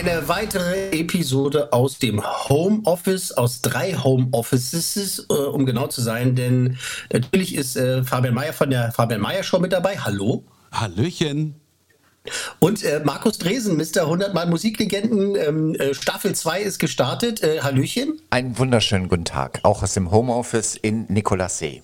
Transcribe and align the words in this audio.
Eine 0.00 0.28
weitere 0.28 0.98
Episode 0.98 1.74
aus 1.74 1.98
dem 1.98 2.22
Homeoffice, 2.24 3.32
aus 3.32 3.60
drei 3.60 3.92
Homeoffices, 3.92 5.26
äh, 5.28 5.34
um 5.34 5.66
genau 5.66 5.88
zu 5.88 6.00
sein, 6.00 6.34
denn 6.34 6.78
natürlich 7.12 7.54
ist 7.54 7.76
äh, 7.76 8.02
Fabian 8.02 8.32
Meyer 8.32 8.54
von 8.54 8.70
der 8.70 8.92
Fabian 8.92 9.20
Meyer 9.20 9.42
Show 9.42 9.58
mit 9.58 9.74
dabei. 9.74 9.98
Hallo. 9.98 10.42
Hallöchen. 10.72 11.56
Und 12.60 12.82
äh, 12.82 13.02
Markus 13.04 13.36
Dresen, 13.36 13.76
Mr. 13.76 14.04
100 14.04 14.32
Mal 14.32 14.46
Musiklegenden, 14.46 15.36
ähm, 15.36 15.74
äh, 15.74 15.92
Staffel 15.92 16.34
2 16.34 16.62
ist 16.62 16.78
gestartet. 16.78 17.42
Äh, 17.42 17.60
Hallöchen. 17.60 18.22
Einen 18.30 18.56
wunderschönen 18.56 19.10
guten 19.10 19.26
Tag, 19.26 19.60
auch 19.64 19.82
aus 19.82 19.92
dem 19.92 20.10
Homeoffice 20.10 20.76
in 20.76 21.04
Nikolassee. 21.08 21.82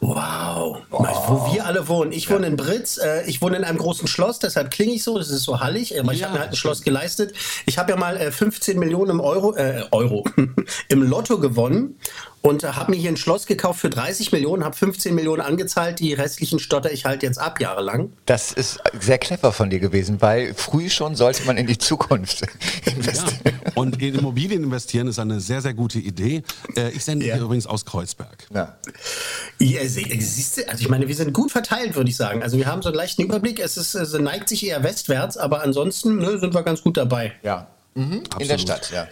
Wow. 0.00 0.78
Wo 0.90 1.52
wir 1.52 1.66
alle 1.66 1.88
wohnen. 1.88 2.12
Ich 2.12 2.30
wohne 2.30 2.46
in 2.46 2.56
Britz, 2.56 2.98
äh, 2.98 3.28
ich 3.28 3.42
wohne 3.42 3.56
in 3.56 3.64
einem 3.64 3.78
großen 3.78 4.06
Schloss, 4.06 4.38
deshalb 4.38 4.70
klinge 4.70 4.92
ich 4.92 5.02
so, 5.02 5.18
das 5.18 5.30
ist 5.30 5.42
so 5.42 5.60
hallig, 5.60 5.98
aber 5.98 6.12
ich 6.12 6.22
habe 6.22 6.34
mir 6.34 6.40
halt 6.40 6.50
ein 6.50 6.56
Schloss 6.56 6.82
geleistet. 6.82 7.34
Ich 7.66 7.78
habe 7.78 7.90
ja 7.90 7.96
mal 7.96 8.16
äh, 8.16 8.30
15 8.30 8.78
Millionen 8.78 9.10
im 9.10 9.20
Euro, 9.20 9.56
äh, 9.56 9.84
Euro 9.90 10.24
im 10.88 11.02
Lotto 11.02 11.38
gewonnen 11.38 11.98
und 12.42 12.62
habe 12.64 12.90
mir 12.92 12.96
hier 12.96 13.10
ein 13.10 13.16
Schloss 13.16 13.46
gekauft 13.46 13.80
für 13.80 13.90
30 13.90 14.32
Millionen, 14.32 14.64
habe 14.64 14.76
15 14.76 15.14
Millionen 15.14 15.40
angezahlt, 15.42 15.98
die 16.00 16.12
restlichen 16.14 16.58
stotter 16.58 16.92
ich 16.92 17.04
halt 17.04 17.22
jetzt 17.22 17.38
ab 17.38 17.60
jahrelang. 17.60 18.12
Das 18.26 18.52
ist 18.52 18.78
sehr 19.00 19.18
clever 19.18 19.52
von 19.52 19.70
dir 19.70 19.80
gewesen, 19.80 20.20
weil 20.20 20.54
früh 20.54 20.88
schon 20.90 21.16
sollte 21.16 21.44
man 21.44 21.56
in 21.56 21.66
die 21.66 21.78
Zukunft 21.78 22.42
investieren. 22.86 23.40
Ja. 23.44 23.52
Und 23.74 24.00
in 24.02 24.14
Immobilien 24.14 24.62
investieren 24.64 25.08
ist 25.08 25.18
eine 25.18 25.40
sehr, 25.40 25.60
sehr 25.62 25.74
gute 25.74 25.98
Idee. 25.98 26.42
Äh, 26.76 26.90
ich 26.90 27.04
sende 27.04 27.26
Ja. 27.26 27.34
hier 27.34 27.44
übrigens 27.44 27.66
aus 27.66 27.84
Kreuzberg. 27.84 28.46
Ja. 28.54 28.76
Ja, 29.58 29.80
sie- 29.86 30.20
siehst 30.20 30.58
du, 30.58 30.68
also 30.68 30.80
ich 30.80 30.88
meine, 30.88 31.08
wir 31.08 31.14
sind 31.14 31.32
gut 31.32 31.50
verteilt, 31.52 31.94
würde 31.96 32.08
ich 32.10 32.16
sagen. 32.16 32.42
Also 32.42 32.56
wir 32.56 32.66
haben 32.66 32.82
so 32.82 32.88
einen 32.88 32.96
leichten 32.96 33.22
Überblick, 33.22 33.58
es, 33.60 33.76
ist, 33.76 33.94
es 33.94 34.12
neigt 34.14 34.48
sich 34.48 34.64
eher 34.66 34.82
westwärts, 34.82 35.36
aber 35.36 35.62
ansonsten 35.62 36.18
ne, 36.18 36.38
sind 36.38 36.54
wir 36.54 36.62
ganz 36.62 36.82
gut 36.82 36.96
dabei. 36.96 37.32
Ja. 37.42 37.66
Mhm. 37.94 38.22
In 38.38 38.48
der. 38.48 38.58
Stadt, 38.58 38.90
ja. 38.92 39.08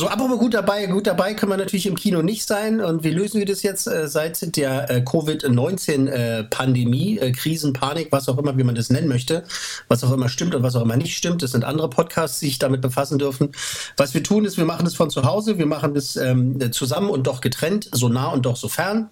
So, 0.00 0.08
apropos 0.08 0.38
gut 0.38 0.54
dabei, 0.54 0.86
gut 0.86 1.06
dabei 1.06 1.34
können 1.34 1.52
wir 1.52 1.58
natürlich 1.58 1.84
im 1.84 1.94
Kino 1.94 2.22
nicht 2.22 2.48
sein. 2.48 2.80
Und 2.80 3.04
wie 3.04 3.10
lösen 3.10 3.38
wir 3.38 3.44
das 3.44 3.62
jetzt 3.62 3.86
äh, 3.86 4.08
seit 4.08 4.56
der 4.56 4.88
äh, 4.88 5.02
Covid-19-Pandemie, 5.02 7.18
äh, 7.18 7.32
Krisen, 7.32 7.74
Panik, 7.74 8.10
was 8.10 8.26
auch 8.30 8.38
immer, 8.38 8.56
wie 8.56 8.64
man 8.64 8.74
das 8.74 8.88
nennen 8.88 9.08
möchte, 9.08 9.44
was 9.88 10.02
auch 10.02 10.10
immer 10.10 10.30
stimmt 10.30 10.54
und 10.54 10.62
was 10.62 10.74
auch 10.74 10.80
immer 10.80 10.96
nicht 10.96 11.18
stimmt. 11.18 11.42
Das 11.42 11.50
sind 11.50 11.64
andere 11.64 11.90
Podcasts, 11.90 12.40
die 12.40 12.46
sich 12.46 12.58
damit 12.58 12.80
befassen 12.80 13.18
dürfen. 13.18 13.52
Was 13.98 14.14
wir 14.14 14.22
tun, 14.22 14.46
ist, 14.46 14.56
wir 14.56 14.64
machen 14.64 14.86
das 14.86 14.94
von 14.94 15.10
zu 15.10 15.24
Hause, 15.24 15.58
wir 15.58 15.66
machen 15.66 15.92
das 15.92 16.16
ähm, 16.16 16.72
zusammen 16.72 17.10
und 17.10 17.26
doch 17.26 17.42
getrennt, 17.42 17.90
so 17.92 18.08
nah 18.08 18.28
und 18.28 18.46
doch 18.46 18.56
so 18.56 18.68
fern 18.68 19.10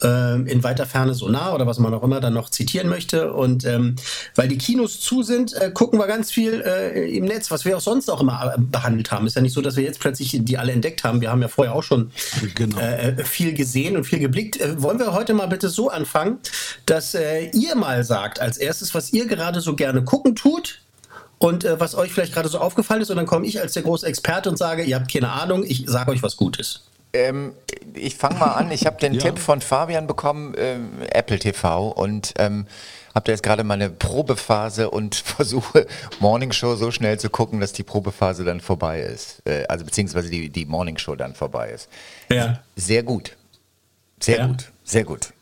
in 0.00 0.62
weiter 0.62 0.84
Ferne 0.86 1.14
so 1.14 1.28
nah 1.28 1.54
oder 1.54 1.66
was 1.66 1.78
man 1.78 1.94
auch 1.94 2.02
immer 2.02 2.20
dann 2.20 2.34
noch 2.34 2.50
zitieren 2.50 2.88
möchte. 2.88 3.32
Und 3.32 3.64
ähm, 3.64 3.96
weil 4.34 4.48
die 4.48 4.58
Kinos 4.58 5.00
zu 5.00 5.22
sind, 5.22 5.54
äh, 5.54 5.70
gucken 5.70 5.98
wir 5.98 6.06
ganz 6.06 6.30
viel 6.30 6.60
äh, 6.60 7.16
im 7.16 7.24
Netz, 7.24 7.50
was 7.50 7.64
wir 7.64 7.76
auch 7.76 7.80
sonst 7.80 8.10
auch 8.10 8.20
immer 8.20 8.54
äh, 8.54 8.60
behandelt 8.60 9.10
haben. 9.10 9.26
Ist 9.26 9.36
ja 9.36 9.42
nicht 9.42 9.54
so, 9.54 9.62
dass 9.62 9.76
wir 9.76 9.84
jetzt 9.84 10.00
plötzlich 10.00 10.36
die 10.42 10.58
alle 10.58 10.72
entdeckt 10.72 11.02
haben. 11.04 11.20
Wir 11.20 11.30
haben 11.30 11.40
ja 11.40 11.48
vorher 11.48 11.74
auch 11.74 11.82
schon 11.82 12.10
Genau. 12.54 12.78
äh, 12.78 13.24
viel 13.24 13.54
gesehen 13.54 13.96
und 13.96 14.04
viel 14.04 14.18
geblickt. 14.18 14.60
Äh, 14.60 14.82
wollen 14.82 14.98
wir 14.98 15.12
heute 15.14 15.32
mal 15.32 15.46
bitte 15.46 15.68
so 15.68 15.88
anfangen, 15.88 16.38
dass 16.84 17.14
äh, 17.14 17.50
ihr 17.54 17.74
mal 17.74 18.04
sagt 18.04 18.40
als 18.40 18.58
erstes, 18.58 18.94
was 18.94 19.12
ihr 19.12 19.26
gerade 19.26 19.60
so 19.60 19.74
gerne 19.76 20.04
gucken 20.04 20.34
tut. 20.36 20.80
Und 21.38 21.64
äh, 21.64 21.78
was 21.78 21.94
euch 21.94 22.12
vielleicht 22.12 22.32
gerade 22.32 22.48
so 22.48 22.58
aufgefallen 22.58 23.02
ist, 23.02 23.10
und 23.10 23.16
dann 23.16 23.26
komme 23.26 23.46
ich 23.46 23.60
als 23.60 23.74
der 23.74 23.82
große 23.82 24.06
Experte 24.06 24.48
und 24.48 24.56
sage, 24.56 24.84
ihr 24.84 24.96
habt 24.96 25.12
keine 25.12 25.30
Ahnung, 25.32 25.64
ich 25.66 25.84
sage 25.86 26.10
euch 26.10 26.22
was 26.22 26.36
Gutes. 26.36 26.84
Ähm, 27.16 27.52
ich 27.94 28.16
fange 28.16 28.38
mal 28.38 28.52
an. 28.52 28.70
Ich 28.70 28.86
habe 28.86 28.98
den 29.00 29.14
Ja. 29.14 29.22
Tipp 29.22 29.38
von 29.38 29.60
Fabian 29.60 30.06
bekommen, 30.06 30.54
ähm, 30.58 30.90
Apple 31.10 31.38
TV, 31.38 31.88
und 31.88 32.34
ähm, 32.38 32.66
habe 33.14 33.24
da 33.24 33.32
jetzt 33.32 33.42
gerade 33.42 33.64
meine 33.64 33.88
Probephase 33.90 34.90
und 34.90 35.14
versuche 35.36 35.86
Morning 36.20 36.52
Show 36.52 36.74
so 36.76 36.90
schnell 36.90 37.18
zu 37.18 37.30
gucken, 37.30 37.60
dass 37.60 37.72
die 37.72 37.82
Probephase 37.82 38.44
dann 38.44 38.60
vorbei 38.60 39.00
ist. 39.00 39.40
Äh, 39.46 39.64
also 39.68 39.84
beziehungsweise 39.84 40.28
die, 40.30 40.50
die 40.50 40.66
Morning 40.66 40.98
Show 40.98 41.16
dann 41.16 41.34
vorbei 41.34 41.70
ist. 41.70 41.88
Ja. 42.30 42.60
Sehr 42.76 43.02
gut. 43.02 43.36
Sehr 44.20 44.38
Ja. 44.38 44.46
gut. 44.46 44.70
Sehr 44.84 45.04
gut. 45.04 45.32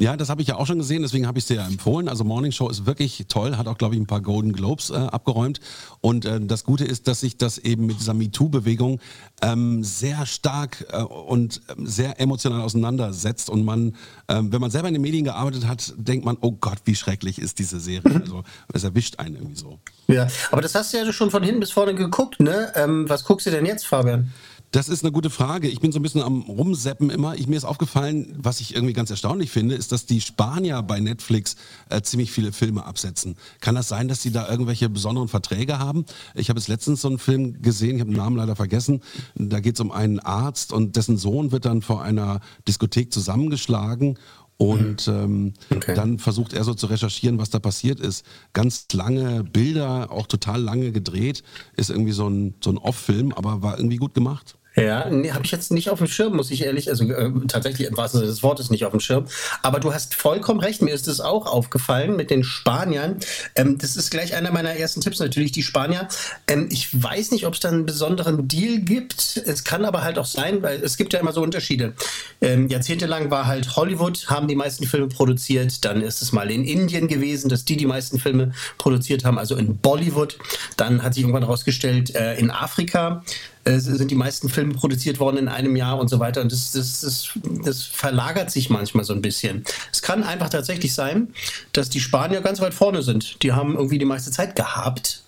Ja, 0.00 0.16
das 0.16 0.30
habe 0.30 0.40
ich 0.40 0.48
ja 0.48 0.56
auch 0.56 0.66
schon 0.66 0.78
gesehen, 0.78 1.02
deswegen 1.02 1.26
habe 1.26 1.38
ich 1.38 1.44
es 1.44 1.48
dir 1.48 1.56
ja 1.56 1.66
empfohlen. 1.66 2.08
Also 2.08 2.22
Morning 2.22 2.52
Show 2.52 2.68
ist 2.68 2.86
wirklich 2.86 3.24
toll, 3.28 3.56
hat 3.56 3.66
auch, 3.66 3.76
glaube 3.76 3.96
ich, 3.96 4.00
ein 4.00 4.06
paar 4.06 4.20
Golden 4.20 4.52
Globes 4.52 4.90
äh, 4.90 4.94
abgeräumt. 4.94 5.60
Und 6.00 6.24
äh, 6.24 6.40
das 6.40 6.64
Gute 6.64 6.84
ist, 6.84 7.08
dass 7.08 7.20
sich 7.20 7.36
das 7.36 7.58
eben 7.58 7.86
mit 7.86 7.98
dieser 7.98 8.14
MeToo-Bewegung 8.14 9.00
ähm, 9.42 9.82
sehr 9.82 10.24
stark 10.24 10.86
äh, 10.92 11.02
und 11.02 11.62
ähm, 11.76 11.86
sehr 11.86 12.20
emotional 12.20 12.60
auseinandersetzt. 12.60 13.50
Und 13.50 13.64
man, 13.64 13.96
ähm, 14.28 14.52
wenn 14.52 14.60
man 14.60 14.70
selber 14.70 14.86
in 14.86 14.94
den 14.94 15.02
Medien 15.02 15.24
gearbeitet 15.24 15.66
hat, 15.66 15.92
denkt 15.96 16.24
man, 16.24 16.38
oh 16.42 16.52
Gott, 16.52 16.78
wie 16.84 16.94
schrecklich 16.94 17.40
ist 17.40 17.58
diese 17.58 17.80
Serie. 17.80 18.22
Also 18.28 18.42
es 18.72 18.84
erwischt 18.84 19.18
einen 19.18 19.36
irgendwie 19.36 19.56
so. 19.56 19.78
Ja, 20.08 20.26
aber 20.50 20.60
das 20.60 20.74
hast 20.74 20.92
du 20.92 20.98
ja 20.98 21.12
schon 21.12 21.30
von 21.30 21.42
hinten 21.42 21.60
bis 21.60 21.70
vorne 21.70 21.94
geguckt, 21.94 22.40
ne? 22.40 22.72
Ähm, 22.74 23.08
was 23.08 23.24
guckst 23.24 23.46
du 23.46 23.50
denn 23.50 23.64
jetzt, 23.64 23.86
Fabian? 23.86 24.32
Das 24.70 24.90
ist 24.90 25.02
eine 25.02 25.12
gute 25.12 25.30
Frage. 25.30 25.68
Ich 25.68 25.80
bin 25.80 25.92
so 25.92 25.98
ein 25.98 26.02
bisschen 26.02 26.20
am 26.20 26.42
Rumseppen 26.42 27.08
immer. 27.08 27.34
Ich, 27.36 27.46
mir 27.46 27.56
ist 27.56 27.64
aufgefallen, 27.64 28.34
was 28.36 28.60
ich 28.60 28.74
irgendwie 28.74 28.92
ganz 28.92 29.08
erstaunlich 29.10 29.50
finde, 29.50 29.74
ist, 29.74 29.92
dass 29.92 30.04
die 30.04 30.20
Spanier 30.20 30.82
bei 30.82 31.00
Netflix 31.00 31.56
äh, 31.88 32.02
ziemlich 32.02 32.30
viele 32.32 32.52
Filme 32.52 32.84
absetzen. 32.84 33.36
Kann 33.60 33.74
das 33.76 33.88
sein, 33.88 34.08
dass 34.08 34.20
sie 34.20 34.30
da 34.30 34.46
irgendwelche 34.48 34.90
besonderen 34.90 35.28
Verträge 35.28 35.78
haben? 35.78 36.04
Ich 36.34 36.50
habe 36.50 36.58
jetzt 36.58 36.68
letztens 36.68 37.00
so 37.00 37.08
einen 37.08 37.18
Film 37.18 37.62
gesehen, 37.62 37.96
ich 37.96 38.00
habe 38.02 38.10
den 38.10 38.18
Namen 38.18 38.36
leider 38.36 38.56
vergessen. 38.56 39.00
Da 39.36 39.60
geht 39.60 39.76
es 39.76 39.80
um 39.80 39.90
einen 39.90 40.18
Arzt 40.20 40.72
und 40.74 40.96
dessen 40.96 41.16
Sohn 41.16 41.50
wird 41.50 41.64
dann 41.64 41.80
vor 41.80 42.02
einer 42.02 42.40
Diskothek 42.66 43.10
zusammengeschlagen. 43.12 44.18
Und 44.60 45.06
ähm, 45.06 45.54
Okay. 45.72 45.94
dann 45.94 46.18
versucht 46.18 46.52
er 46.52 46.64
so 46.64 46.74
zu 46.74 46.86
recherchieren, 46.86 47.38
was 47.38 47.48
da 47.48 47.60
passiert 47.60 48.00
ist. 48.00 48.24
Ganz 48.52 48.86
lange 48.92 49.44
Bilder, 49.44 50.10
auch 50.10 50.26
total 50.26 50.60
lange 50.60 50.90
gedreht. 50.90 51.44
Ist 51.76 51.90
irgendwie 51.90 52.10
so 52.12 52.28
ein, 52.28 52.54
so 52.62 52.70
ein 52.70 52.76
Off-Film, 52.76 53.32
aber 53.32 53.62
war 53.62 53.78
irgendwie 53.78 53.98
gut 53.98 54.14
gemacht. 54.14 54.57
Ja, 54.78 55.08
nee, 55.10 55.32
habe 55.32 55.44
ich 55.44 55.50
jetzt 55.50 55.72
nicht 55.72 55.90
auf 55.90 55.98
dem 55.98 56.06
Schirm, 56.06 56.36
muss 56.36 56.50
ich 56.50 56.64
ehrlich, 56.64 56.88
also 56.88 57.04
äh, 57.04 57.30
tatsächlich 57.48 57.88
im 57.88 57.96
wahrsten 57.96 58.20
Sinne 58.20 58.30
des 58.30 58.42
Wortes 58.42 58.70
nicht 58.70 58.84
auf 58.84 58.92
dem 58.92 59.00
Schirm. 59.00 59.26
Aber 59.62 59.80
du 59.80 59.92
hast 59.92 60.14
vollkommen 60.14 60.60
recht, 60.60 60.82
mir 60.82 60.94
ist 60.94 61.08
es 61.08 61.20
auch 61.20 61.46
aufgefallen 61.46 62.16
mit 62.16 62.30
den 62.30 62.44
Spaniern. 62.44 63.16
Ähm, 63.56 63.78
das 63.78 63.96
ist 63.96 64.10
gleich 64.10 64.34
einer 64.34 64.52
meiner 64.52 64.74
ersten 64.74 65.00
Tipps, 65.00 65.18
natürlich 65.18 65.52
die 65.52 65.62
Spanier. 65.62 66.08
Ähm, 66.46 66.68
ich 66.70 66.88
weiß 66.92 67.32
nicht, 67.32 67.46
ob 67.46 67.54
es 67.54 67.60
da 67.60 67.68
einen 67.68 67.86
besonderen 67.86 68.46
Deal 68.46 68.78
gibt. 68.78 69.42
Es 69.44 69.64
kann 69.64 69.84
aber 69.84 70.02
halt 70.02 70.18
auch 70.18 70.26
sein, 70.26 70.62
weil 70.62 70.82
es 70.82 70.96
gibt 70.96 71.12
ja 71.12 71.20
immer 71.20 71.32
so 71.32 71.42
Unterschiede. 71.42 71.94
Ähm, 72.40 72.68
jahrzehntelang 72.68 73.30
war 73.30 73.46
halt 73.46 73.76
Hollywood, 73.76 74.26
haben 74.28 74.48
die 74.48 74.56
meisten 74.56 74.86
Filme 74.86 75.08
produziert. 75.08 75.84
Dann 75.84 76.02
ist 76.02 76.22
es 76.22 76.32
mal 76.32 76.50
in 76.50 76.64
Indien 76.64 77.08
gewesen, 77.08 77.48
dass 77.48 77.64
die 77.64 77.76
die 77.76 77.86
meisten 77.86 78.18
Filme 78.18 78.52
produziert 78.78 79.24
haben, 79.24 79.38
also 79.38 79.56
in 79.56 79.78
Bollywood. 79.78 80.38
Dann 80.76 81.02
hat 81.02 81.14
sich 81.14 81.22
irgendwann 81.22 81.42
herausgestellt, 81.42 82.14
äh, 82.14 82.36
in 82.38 82.50
Afrika 82.50 83.24
äh, 83.68 83.80
sind 83.80 84.10
die 84.10 84.14
meisten 84.14 84.48
Filme 84.48 84.72
produziert 84.74 85.20
worden 85.20 85.36
in 85.36 85.48
einem 85.48 85.76
Jahr 85.76 85.98
und 85.98 86.08
so 86.08 86.18
weiter. 86.18 86.40
Und 86.40 86.50
das, 86.50 86.72
das, 86.72 87.02
das, 87.02 87.38
das 87.64 87.82
verlagert 87.82 88.50
sich 88.50 88.70
manchmal 88.70 89.04
so 89.04 89.12
ein 89.12 89.20
bisschen. 89.20 89.64
Es 89.92 90.00
kann 90.00 90.24
einfach 90.24 90.48
tatsächlich 90.48 90.94
sein, 90.94 91.34
dass 91.72 91.90
die 91.90 92.00
Spanier 92.00 92.40
ganz 92.40 92.60
weit 92.60 92.72
vorne 92.72 93.02
sind. 93.02 93.42
Die 93.42 93.52
haben 93.52 93.74
irgendwie 93.74 93.98
die 93.98 94.06
meiste 94.06 94.30
Zeit 94.30 94.56
gehabt, 94.56 95.22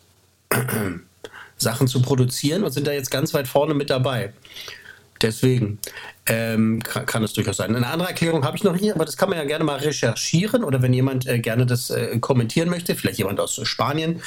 Sachen 1.58 1.86
zu 1.86 2.00
produzieren 2.00 2.64
und 2.64 2.72
sind 2.72 2.86
da 2.86 2.92
jetzt 2.92 3.10
ganz 3.10 3.34
weit 3.34 3.46
vorne 3.46 3.74
mit 3.74 3.90
dabei. 3.90 4.32
Deswegen 5.20 5.78
ähm, 6.24 6.82
kann, 6.82 7.04
kann 7.04 7.22
es 7.22 7.34
durchaus 7.34 7.58
sein. 7.58 7.76
Eine 7.76 7.88
andere 7.88 8.08
Erklärung 8.08 8.44
habe 8.44 8.56
ich 8.56 8.64
noch 8.64 8.74
hier, 8.74 8.94
aber 8.94 9.04
das 9.04 9.18
kann 9.18 9.28
man 9.28 9.36
ja 9.36 9.44
gerne 9.44 9.64
mal 9.64 9.78
recherchieren 9.78 10.64
oder 10.64 10.80
wenn 10.80 10.94
jemand 10.94 11.26
äh, 11.26 11.40
gerne 11.40 11.66
das 11.66 11.90
äh, 11.90 12.18
kommentieren 12.20 12.70
möchte, 12.70 12.94
vielleicht 12.94 13.18
jemand 13.18 13.38
aus 13.38 13.60
Spanien, 13.64 14.22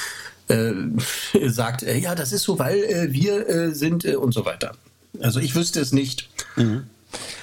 äh, 0.48 0.74
sagt, 1.50 1.84
äh, 1.84 1.98
ja, 1.98 2.16
das 2.16 2.32
ist 2.32 2.44
so, 2.44 2.60
weil 2.60 2.84
äh, 2.84 3.14
wir 3.14 3.50
äh, 3.50 3.72
sind 3.74 4.06
äh, 4.06 4.16
und 4.16 4.34
so 4.34 4.46
weiter. 4.46 4.74
Also 5.20 5.40
ich 5.40 5.56
wüsste 5.56 5.80
es 5.80 5.92
nicht. 5.92 6.30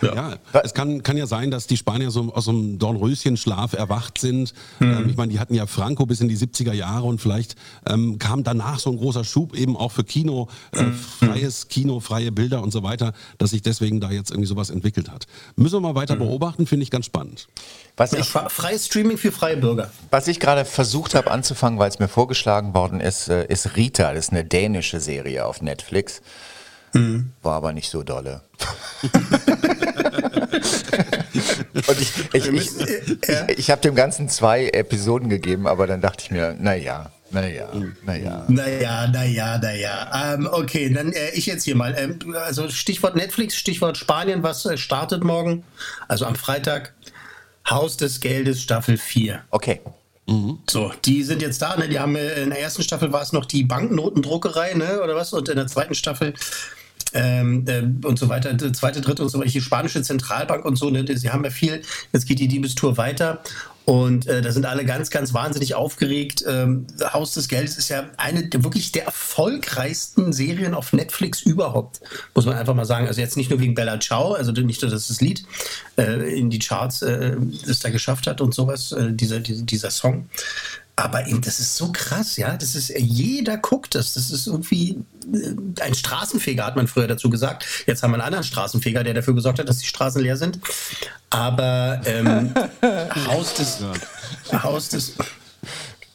Ja, 0.03 0.15
ja 0.15 0.61
es 0.63 0.75
kann, 0.75 1.03
kann 1.03 1.17
ja 1.17 1.27
sein, 1.27 1.51
dass 1.51 1.67
die 1.67 1.77
Spanier 1.77 2.11
so 2.11 2.33
aus 2.35 2.45
so 2.45 2.51
einem 2.51 2.79
Dornröschenschlaf 2.79 3.73
erwacht 3.73 4.19
sind. 4.19 4.55
Mhm. 4.79 4.93
Ähm, 4.93 5.09
ich 5.11 5.17
meine, 5.17 5.33
die 5.33 5.39
hatten 5.39 5.55
ja 5.55 5.67
Franco 5.67 6.07
bis 6.07 6.21
in 6.21 6.29
die 6.29 6.37
70er 6.37 6.73
Jahre 6.73 7.07
und 7.07 7.21
vielleicht 7.21 7.57
ähm, 7.87 8.19
kam 8.19 8.45
danach 8.45 8.79
so 8.79 8.91
ein 8.91 8.97
großer 8.97 9.25
Schub 9.25 9.57
eben 9.57 9.77
auch 9.77 9.93
für 9.93 10.05
Kino, 10.05 10.49
äh, 10.73 10.81
hm. 10.81 10.95
freies 10.95 11.69
Kino, 11.69 12.01
freie 12.01 12.33
Bilder 12.33 12.63
und 12.63 12.73
so 12.73 12.83
weiter, 12.83 13.13
dass 13.39 13.51
sich 13.51 13.63
deswegen 13.63 14.01
da 14.01 14.11
jetzt 14.11 14.31
irgendwie 14.31 14.49
sowas 14.49 14.71
entwickelt 14.71 15.11
hat. 15.11 15.27
Müssen 15.57 15.77
wir 15.77 15.81
mal 15.81 15.95
weiter 15.95 16.15
mhm. 16.15 16.21
beobachten, 16.21 16.67
finde 16.67 16.83
ich 16.85 16.91
ganz 16.91 17.07
spannend. 17.07 17.49
Was 17.97 18.13
ich, 18.13 18.29
freies 18.29 18.87
Streaming 18.87 19.19
für 19.19 19.33
freie 19.33 19.57
Bürger. 19.57 19.91
Was 20.11 20.27
ich 20.29 20.41
gerade 20.41 20.65
versucht 20.65 21.15
habe 21.15 21.31
anzufangen, 21.31 21.79
weil 21.79 21.89
es 21.89 21.99
mir 21.99 22.09
vorgeschlagen 22.09 22.75
worden 22.75 23.01
ist, 23.01 23.29
äh, 23.29 23.47
ist 23.47 23.77
Rita. 23.77 24.15
Das 24.15 24.27
ist 24.27 24.33
eine 24.33 24.45
dänische 24.45 25.01
Serie 25.01 25.45
auf 25.47 25.61
Netflix. 25.61 26.23
Mhm. 26.93 27.33
War 27.43 27.57
aber 27.57 27.73
nicht 27.73 27.91
so 27.91 28.03
dolle. 28.03 28.43
Und 30.53 32.01
ich, 32.01 32.13
ich, 32.33 32.47
ich, 32.47 32.71
ich, 32.81 33.59
ich 33.59 33.71
habe 33.71 33.81
dem 33.81 33.95
Ganzen 33.95 34.29
zwei 34.29 34.69
Episoden 34.69 35.29
gegeben, 35.29 35.67
aber 35.67 35.87
dann 35.87 36.01
dachte 36.01 36.25
ich 36.25 36.31
mir, 36.31 36.57
naja, 36.59 37.11
naja, 37.31 37.69
naja. 38.05 38.45
Naja, 38.49 39.07
naja, 39.07 39.59
naja. 39.59 40.35
Ähm, 40.35 40.49
okay, 40.51 40.93
dann 40.93 41.13
äh, 41.13 41.31
ich 41.31 41.47
jetzt 41.47 41.65
hier 41.65 41.77
mal. 41.77 41.95
Ähm, 41.97 42.19
also 42.45 42.69
Stichwort 42.69 43.15
Netflix, 43.15 43.55
Stichwort 43.55 43.97
Spanien, 43.97 44.43
was 44.43 44.67
äh, 44.67 44.77
startet 44.77 45.23
morgen? 45.23 45.63
Also 46.09 46.27
am 46.27 46.35
Freitag. 46.35 46.93
Haus 47.69 47.97
des 47.97 48.21
Geldes, 48.21 48.63
Staffel 48.63 48.97
4. 48.97 49.43
Okay. 49.51 49.81
Mhm. 50.27 50.59
So, 50.69 50.93
die 51.05 51.23
sind 51.23 51.43
jetzt 51.43 51.63
da, 51.63 51.77
ne? 51.77 51.89
Die 51.89 52.01
haben 52.01 52.17
äh, 52.17 52.43
in 52.43 52.51
der 52.51 52.61
ersten 52.61 52.83
Staffel 52.83 53.13
war 53.13 53.23
es 53.23 53.33
noch 53.33 53.45
die 53.45 53.65
Banknotendruckerei, 53.65 54.75
ne? 54.75 55.01
Oder 55.03 55.15
was? 55.15 55.33
Und 55.33 55.49
in 55.49 55.57
der 55.57 55.67
zweiten 55.67 55.95
Staffel 55.95 56.35
ähm, 57.15 57.65
äh, 57.67 58.07
und 58.07 58.19
so 58.19 58.29
weiter, 58.29 58.57
zweite, 58.73 59.01
dritte 59.01 59.23
und 59.23 59.29
so 59.29 59.39
weiter, 59.39 59.51
die 59.51 59.61
spanische 59.61 60.03
Zentralbank 60.03 60.65
und 60.65 60.77
so, 60.77 60.91
ne, 60.91 61.05
sie 61.17 61.31
haben 61.31 61.45
ja 61.45 61.51
viel, 61.51 61.83
jetzt 62.13 62.27
geht 62.27 62.39
die 62.39 62.49
Diebestour 62.49 62.97
weiter 62.97 63.41
und 63.91 64.29
äh, 64.29 64.41
da 64.41 64.53
sind 64.53 64.67
alle 64.67 64.85
ganz, 64.85 65.11
ganz 65.11 65.35
wahnsinnig 65.35 65.75
aufgeregt. 65.75 66.45
Ähm, 66.47 66.87
Haus 67.13 67.35
des 67.35 67.49
Geldes 67.49 67.77
ist 67.77 67.89
ja 67.89 68.05
eine 68.19 68.47
der, 68.47 68.63
wirklich 68.63 68.93
der 68.93 69.05
erfolgreichsten 69.05 70.33
Serien 70.33 70.75
auf 70.75 70.93
Netflix 70.93 71.43
überhaupt, 71.43 72.01
muss 72.35 72.47
man 72.47 72.57
einfach 72.57 72.75
mal 72.75 72.85
sagen. 72.85 73.09
Also 73.09 73.21
jetzt 73.21 73.37
nicht 73.37 73.51
nur 73.51 73.59
wegen 73.59 73.75
Bella 73.75 73.99
Ciao, 73.99 74.35
also 74.35 74.53
nicht 74.53 74.83
nur, 74.83 74.91
dass 74.93 75.09
das 75.09 75.21
Lied 75.21 75.45
äh, 75.97 76.39
in 76.39 76.51
die 76.51 76.61
Charts 76.61 77.03
äh, 77.03 77.37
es 77.67 77.81
da 77.81 77.91
geschafft 77.91 78.29
hat 78.29 78.41
und 78.41 78.55
sowas, 78.55 78.93
äh, 78.93 79.13
dieser, 79.13 79.41
dieser, 79.41 79.65
dieser 79.65 79.91
Song, 79.91 80.29
aber 81.01 81.27
eben, 81.27 81.41
das 81.41 81.61
ist 81.61 81.77
so 81.77 81.91
krass, 81.93 82.37
ja. 82.37 82.57
Das 82.57 82.75
ist, 82.75 82.93
jeder 82.97 83.57
guckt 83.57 83.95
das. 83.95 84.15
Das 84.15 84.31
ist 84.31 84.47
irgendwie 84.47 84.99
äh, 85.33 85.83
ein 85.83 85.95
Straßenfeger, 85.95 86.65
hat 86.65 86.77
man 86.77 86.87
früher 86.87 87.07
dazu 87.07 87.31
gesagt. 87.31 87.65
Jetzt 87.87 88.03
haben 88.03 88.11
wir 88.11 88.17
einen 88.17 88.25
anderen 88.25 88.45
Straßenfeger, 88.45 89.03
der 89.03 89.15
dafür 89.15 89.35
gesorgt 89.35 89.59
hat, 89.59 89.69
dass 89.69 89.79
die 89.79 89.87
Straßen 89.87 90.21
leer 90.21 90.37
sind. 90.37 90.61
Aber 91.31 92.01
ähm, 92.05 92.55
Haus 93.27 93.55
des. 93.55 93.79
Haus 94.53 94.89
des. 94.91 95.15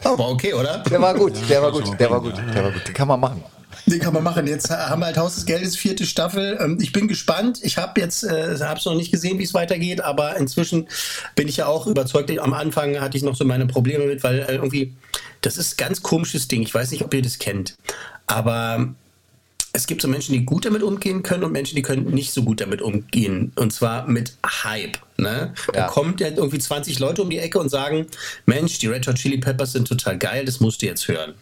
Oh, 0.04 0.18
war 0.18 0.30
okay, 0.30 0.54
oder? 0.54 0.80
Der 0.80 1.02
war 1.02 1.16
gut, 1.16 1.34
der 1.50 1.62
war 1.64 1.72
gut, 1.72 2.00
der 2.00 2.10
war 2.12 2.22
gut, 2.22 2.38
der 2.38 2.64
war 2.64 2.72
gut. 2.72 2.88
Den 2.88 2.94
kann 2.94 3.08
man 3.08 3.20
machen. 3.20 3.44
Den 3.88 4.00
kann 4.00 4.14
man 4.14 4.24
machen. 4.24 4.48
Jetzt 4.48 4.70
haben 4.72 5.02
wir 5.02 5.08
halt 5.08 5.18
Haus 5.18 5.36
des 5.36 5.46
Geldes, 5.46 5.76
vierte 5.76 6.06
Staffel. 6.06 6.58
Ähm, 6.60 6.80
ich 6.82 6.92
bin 6.92 7.08
gespannt. 7.08 7.60
Ich 7.62 7.78
habe 7.78 8.02
jetzt, 8.02 8.24
äh, 8.24 8.58
habe 8.60 8.80
es 8.80 8.86
noch 8.86 8.96
nicht 8.96 9.12
gesehen, 9.12 9.38
wie 9.38 9.44
es 9.44 9.54
weitergeht, 9.54 10.02
aber 10.02 10.38
inzwischen 10.38 10.88
bin 11.36 11.48
ich 11.48 11.58
ja 11.58 11.68
auch 11.68 11.86
überzeugt. 11.86 12.38
Am 12.40 12.54
Anfang 12.54 13.00
hatte 13.00 13.18
ich 13.18 13.24
noch 13.24 13.36
so 13.36 13.46
meine 13.46 13.68
Probleme 13.68 14.06
mit, 14.06 14.24
weil 14.24 14.40
äh, 14.40 14.56
irgendwie, 14.56 14.94
das 15.42 15.58
ist 15.58 15.74
ein 15.74 15.78
ganz 15.78 16.02
komisches 16.02 16.48
Ding. 16.48 16.64
Ich 16.64 16.74
weiß 16.74 16.92
nicht, 16.92 17.04
ob 17.04 17.14
ihr 17.14 17.22
das 17.22 17.38
kennt, 17.38 17.76
aber 18.26 18.96
es 19.76 19.88
gibt 19.88 20.02
so 20.02 20.08
Menschen, 20.08 20.34
die 20.34 20.46
gut 20.46 20.66
damit 20.66 20.82
umgehen 20.82 21.22
können 21.22 21.44
und 21.44 21.52
Menschen, 21.52 21.76
die 21.76 21.82
können 21.82 22.10
nicht 22.12 22.32
so 22.32 22.44
gut 22.44 22.62
damit 22.62 22.82
umgehen. 22.82 23.52
Und 23.56 23.74
zwar 23.74 24.08
mit 24.08 24.38
Hype. 24.46 24.98
Ne? 25.17 25.53
Ja. 25.67 25.73
Da 25.73 25.88
kommt 25.88 26.19
ja 26.19 26.27
irgendwie 26.27 26.59
20 26.59 27.00
Leute 27.00 27.21
um 27.21 27.29
die 27.29 27.39
Ecke 27.39 27.57
und 27.59 27.69
sagen, 27.69 28.07
Mensch, 28.45 28.79
die 28.79 28.88
Red 28.88 29.07
Hot 29.07 29.15
Chili 29.15 29.38
Peppers 29.38 29.71
sind 29.71 29.88
total 29.88 30.17
geil, 30.17 30.44
das 30.44 30.59
musst 30.59 30.81
du 30.81 30.88
jetzt 30.88 31.07
hören. 31.07 31.33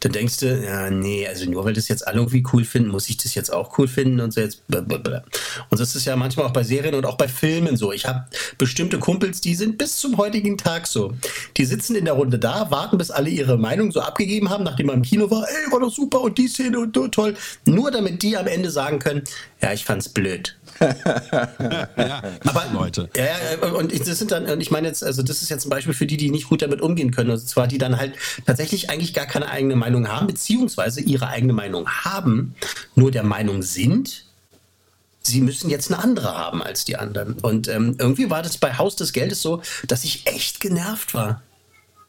Dann 0.00 0.12
denkst 0.12 0.38
du, 0.38 0.64
ja, 0.64 0.90
nee, 0.90 1.26
also 1.26 1.50
nur 1.50 1.64
weil 1.64 1.72
das 1.72 1.88
jetzt 1.88 2.06
alle 2.06 2.18
irgendwie 2.18 2.44
cool 2.52 2.64
finden, 2.64 2.90
muss 2.90 3.08
ich 3.08 3.16
das 3.16 3.34
jetzt 3.34 3.52
auch 3.52 3.78
cool 3.78 3.88
finden 3.88 4.20
und 4.20 4.32
so 4.32 4.40
jetzt. 4.40 4.66
Blablabla. 4.68 5.24
Und 5.70 5.80
das 5.80 5.96
ist 5.96 6.04
ja 6.04 6.16
manchmal 6.16 6.46
auch 6.46 6.52
bei 6.52 6.62
Serien 6.62 6.94
und 6.94 7.06
auch 7.06 7.16
bei 7.16 7.28
Filmen 7.28 7.76
so. 7.76 7.92
Ich 7.92 8.06
habe 8.06 8.26
bestimmte 8.58 8.98
Kumpels, 8.98 9.40
die 9.40 9.54
sind 9.54 9.78
bis 9.78 9.96
zum 9.96 10.16
heutigen 10.16 10.56
Tag 10.56 10.86
so. 10.86 11.12
Die 11.56 11.64
sitzen 11.64 11.96
in 11.96 12.04
der 12.04 12.14
Runde 12.14 12.38
da, 12.38 12.70
warten, 12.70 12.98
bis 12.98 13.10
alle 13.10 13.30
ihre 13.30 13.58
Meinung 13.58 13.90
so 13.90 14.00
abgegeben 14.00 14.50
haben, 14.50 14.64
nachdem 14.64 14.86
man 14.86 14.96
im 14.96 15.02
Kino 15.02 15.30
war, 15.30 15.46
ey, 15.48 15.72
war 15.72 15.80
doch 15.80 15.92
super 15.92 16.20
und 16.20 16.38
die 16.38 16.48
Szene 16.48 16.78
und 16.78 16.94
so 16.94 17.08
toll. 17.08 17.34
Nur 17.64 17.90
damit 17.90 18.22
die 18.22 18.36
am 18.36 18.46
Ende 18.46 18.70
sagen 18.70 18.98
können, 18.98 19.24
ja, 19.60 19.72
ich 19.72 19.84
fand's 19.84 20.08
blöd. 20.08 20.55
Ja, 20.80 22.22
aber 22.44 22.64
Leute. 22.72 23.08
Ja, 23.16 23.68
und 23.68 23.92
ich, 23.92 24.02
das 24.02 24.18
sind 24.18 24.30
dann, 24.30 24.46
und 24.46 24.60
ich 24.60 24.70
meine 24.70 24.88
jetzt, 24.88 25.02
also 25.04 25.22
das 25.22 25.42
ist 25.42 25.48
jetzt 25.48 25.66
ein 25.66 25.70
Beispiel 25.70 25.94
für 25.94 26.06
die, 26.06 26.16
die 26.16 26.30
nicht 26.30 26.48
gut 26.48 26.62
damit 26.62 26.80
umgehen 26.80 27.10
können. 27.10 27.30
Also 27.30 27.46
zwar 27.46 27.66
die 27.66 27.78
dann 27.78 27.98
halt 27.98 28.14
tatsächlich 28.46 28.90
eigentlich 28.90 29.14
gar 29.14 29.26
keine 29.26 29.48
eigene 29.48 29.76
Meinung 29.76 30.08
haben, 30.08 30.26
beziehungsweise 30.26 31.00
ihre 31.00 31.28
eigene 31.28 31.52
Meinung 31.52 31.88
haben, 31.88 32.54
nur 32.94 33.10
der 33.10 33.22
Meinung 33.22 33.62
sind, 33.62 34.24
sie 35.22 35.40
müssen 35.40 35.70
jetzt 35.70 35.92
eine 35.92 36.02
andere 36.02 36.36
haben 36.36 36.62
als 36.62 36.84
die 36.84 36.96
anderen. 36.96 37.34
Und 37.40 37.68
ähm, 37.68 37.96
irgendwie 37.98 38.30
war 38.30 38.42
das 38.42 38.58
bei 38.58 38.76
Haus 38.78 38.96
des 38.96 39.12
Geldes 39.12 39.42
so, 39.42 39.62
dass 39.86 40.04
ich 40.04 40.26
echt 40.26 40.60
genervt 40.60 41.14
war. 41.14 41.42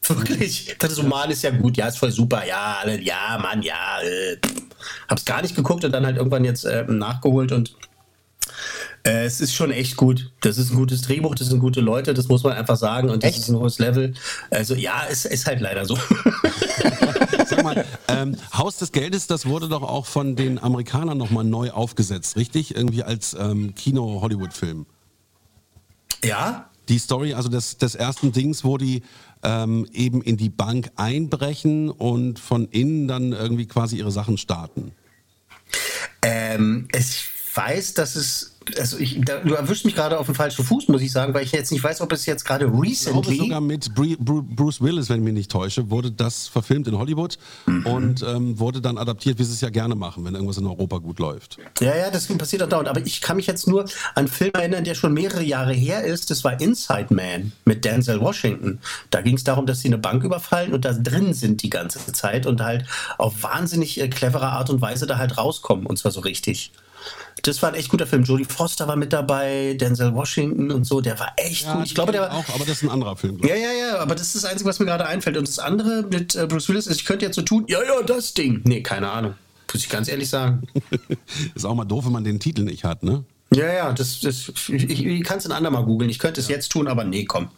Wirklich. 0.06 0.68
Ich 0.68 0.78
dachte 0.78 0.94
so, 0.94 1.02
Mann, 1.02 1.30
ist 1.30 1.42
ja 1.42 1.50
gut, 1.50 1.76
ja, 1.76 1.88
ist 1.88 1.98
voll 1.98 2.12
super, 2.12 2.46
ja, 2.46 2.88
ja, 2.88 3.38
Mann, 3.42 3.62
ja. 3.62 4.00
Äh, 4.02 4.36
hab's 5.08 5.24
gar 5.24 5.42
nicht 5.42 5.56
geguckt 5.56 5.84
und 5.84 5.92
dann 5.92 6.06
halt 6.06 6.16
irgendwann 6.16 6.44
jetzt 6.44 6.64
äh, 6.64 6.84
nachgeholt 6.84 7.52
und 7.52 7.74
äh, 9.04 9.24
es 9.24 9.40
ist 9.40 9.54
schon 9.54 9.70
echt 9.70 9.96
gut. 9.96 10.30
Das 10.40 10.58
ist 10.58 10.70
ein 10.70 10.76
gutes 10.76 11.02
Drehbuch, 11.02 11.34
das 11.34 11.48
sind 11.48 11.60
gute 11.60 11.80
Leute, 11.80 12.14
das 12.14 12.28
muss 12.28 12.42
man 12.42 12.54
einfach 12.54 12.76
sagen. 12.76 13.10
Und 13.10 13.22
das 13.22 13.30
echt? 13.30 13.40
ist 13.40 13.48
ein 13.48 13.56
hohes 13.56 13.78
Level. 13.78 14.14
Also 14.50 14.74
ja, 14.74 15.02
es 15.10 15.24
ist 15.24 15.46
halt 15.46 15.60
leider 15.60 15.84
so. 15.84 15.96
Sag 17.46 17.62
mal, 17.62 17.84
ähm, 18.08 18.36
Haus 18.52 18.76
des 18.76 18.92
Geldes, 18.92 19.26
das 19.26 19.46
wurde 19.46 19.68
doch 19.68 19.82
auch 19.82 20.06
von 20.06 20.36
den 20.36 20.62
Amerikanern 20.62 21.16
nochmal 21.16 21.44
neu 21.44 21.70
aufgesetzt, 21.70 22.36
richtig? 22.36 22.74
Irgendwie 22.74 23.02
als 23.02 23.34
ähm, 23.38 23.74
Kino-Hollywood-Film. 23.74 24.86
Ja? 26.24 26.70
Die 26.88 26.98
Story, 26.98 27.34
also 27.34 27.48
des, 27.48 27.78
des 27.78 27.94
ersten 27.94 28.32
Dings, 28.32 28.64
wo 28.64 28.78
die 28.78 29.02
ähm, 29.42 29.86
eben 29.92 30.22
in 30.22 30.36
die 30.36 30.48
Bank 30.48 30.90
einbrechen 30.96 31.90
und 31.90 32.38
von 32.38 32.66
innen 32.68 33.08
dann 33.08 33.32
irgendwie 33.32 33.66
quasi 33.66 33.96
ihre 33.98 34.10
Sachen 34.10 34.38
starten. 34.38 34.92
Ähm, 36.22 36.88
ich 36.96 37.28
weiß, 37.54 37.94
dass 37.94 38.16
es 38.16 38.57
also 38.78 38.98
ich, 38.98 39.20
da, 39.24 39.38
du 39.38 39.54
erwischst 39.54 39.84
mich 39.84 39.94
gerade 39.94 40.18
auf 40.18 40.26
dem 40.26 40.34
falschen 40.34 40.64
Fuß, 40.64 40.88
muss 40.88 41.02
ich 41.02 41.12
sagen, 41.12 41.34
weil 41.34 41.44
ich 41.44 41.52
jetzt 41.52 41.72
nicht 41.72 41.82
weiß, 41.82 42.00
ob 42.00 42.12
es 42.12 42.26
jetzt 42.26 42.44
gerade 42.44 42.66
recently. 42.66 43.20
Ich 43.20 43.26
glaube 43.26 43.36
sogar 43.36 43.60
mit 43.60 43.94
Bruce 43.94 44.80
Willis, 44.80 45.08
wenn 45.08 45.18
ich 45.18 45.24
mich 45.24 45.34
nicht 45.34 45.50
täusche, 45.50 45.90
wurde 45.90 46.10
das 46.10 46.48
verfilmt 46.48 46.88
in 46.88 46.98
Hollywood 46.98 47.38
mhm. 47.66 47.86
und 47.86 48.22
ähm, 48.22 48.58
wurde 48.58 48.80
dann 48.80 48.98
adaptiert, 48.98 49.38
wie 49.38 49.44
sie 49.44 49.52
es 49.52 49.60
ja 49.60 49.70
gerne 49.70 49.94
machen, 49.94 50.24
wenn 50.24 50.34
irgendwas 50.34 50.58
in 50.58 50.66
Europa 50.66 50.98
gut 50.98 51.18
läuft. 51.18 51.58
Ja, 51.80 51.96
ja, 51.96 52.10
das 52.10 52.26
passiert 52.26 52.62
auch 52.62 52.68
dauernd. 52.68 52.88
Aber 52.88 53.04
ich 53.04 53.20
kann 53.20 53.36
mich 53.36 53.46
jetzt 53.46 53.66
nur 53.66 53.82
an 53.82 53.88
einen 54.14 54.28
Film 54.28 54.52
erinnern, 54.54 54.84
der 54.84 54.94
schon 54.94 55.12
mehrere 55.12 55.42
Jahre 55.42 55.72
her 55.72 56.04
ist. 56.04 56.30
Das 56.30 56.44
war 56.44 56.60
Inside 56.60 57.08
Man 57.10 57.52
mit 57.64 57.84
Denzel 57.84 58.20
Washington. 58.20 58.80
Da 59.10 59.20
ging 59.22 59.36
es 59.36 59.44
darum, 59.44 59.66
dass 59.66 59.80
sie 59.80 59.88
eine 59.88 59.98
Bank 59.98 60.24
überfallen 60.24 60.72
und 60.72 60.84
da 60.84 60.92
drin 60.92 61.34
sind 61.34 61.62
die 61.62 61.70
ganze 61.70 62.12
Zeit 62.12 62.46
und 62.46 62.60
halt 62.60 62.84
auf 63.16 63.42
wahnsinnig 63.42 64.00
äh, 64.00 64.08
clevere 64.08 64.48
Art 64.48 64.70
und 64.70 64.80
Weise 64.80 65.06
da 65.06 65.18
halt 65.18 65.38
rauskommen 65.38 65.86
und 65.86 65.98
zwar 65.98 66.12
so 66.12 66.20
richtig. 66.20 66.72
Das 67.42 67.62
war 67.62 67.70
ein 67.70 67.74
echt 67.74 67.88
guter 67.88 68.06
Film. 68.06 68.24
Jodie 68.24 68.44
Foster 68.44 68.88
war 68.88 68.96
mit 68.96 69.12
dabei, 69.12 69.76
Denzel 69.80 70.14
Washington 70.14 70.70
und 70.70 70.84
so. 70.84 71.00
Der 71.00 71.18
war 71.18 71.32
echt 71.36 71.64
ja, 71.64 71.74
gut. 71.74 71.86
Ich 71.86 71.94
glaube, 71.94 72.12
der 72.12 72.22
war 72.22 72.32
auch, 72.32 72.48
aber 72.54 72.64
das 72.64 72.78
ist 72.78 72.82
ein 72.82 72.90
anderer 72.90 73.16
Film. 73.16 73.38
Ja, 73.42 73.54
ja, 73.54 73.72
ja. 73.72 73.98
Aber 73.98 74.14
das 74.14 74.28
ist 74.28 74.36
das 74.36 74.44
Einzige, 74.44 74.68
was 74.68 74.78
mir 74.78 74.86
gerade 74.86 75.06
einfällt. 75.06 75.36
Und 75.36 75.48
das 75.48 75.58
andere 75.58 76.02
mit 76.02 76.34
äh, 76.34 76.46
Bruce 76.46 76.68
Willis 76.68 76.86
ist, 76.86 77.00
ich 77.00 77.04
könnte 77.06 77.24
jetzt 77.24 77.36
so 77.36 77.42
tun, 77.42 77.64
ja, 77.68 77.78
ja, 77.82 78.02
das 78.02 78.34
Ding. 78.34 78.62
Nee, 78.64 78.82
keine 78.82 79.10
Ahnung. 79.10 79.34
Muss 79.72 79.82
ich 79.82 79.88
ganz 79.88 80.08
ehrlich 80.08 80.28
sagen. 80.28 80.66
ist 81.54 81.64
auch 81.64 81.74
mal 81.74 81.84
doof, 81.84 82.06
wenn 82.06 82.12
man 82.12 82.24
den 82.24 82.40
Titel 82.40 82.62
nicht 82.62 82.84
hat, 82.84 83.02
ne? 83.02 83.24
Ja, 83.54 83.72
ja, 83.72 83.92
das, 83.92 84.20
das, 84.20 84.52
ich, 84.68 85.06
ich 85.06 85.24
kann 85.24 85.38
es 85.38 85.46
ein 85.46 85.52
andermal 85.52 85.84
googeln. 85.84 86.10
Ich 86.10 86.18
könnte 86.18 86.40
es 86.40 86.48
ja. 86.48 86.56
jetzt 86.56 86.70
tun, 86.70 86.86
aber 86.86 87.04
nee, 87.04 87.24
komm. 87.24 87.48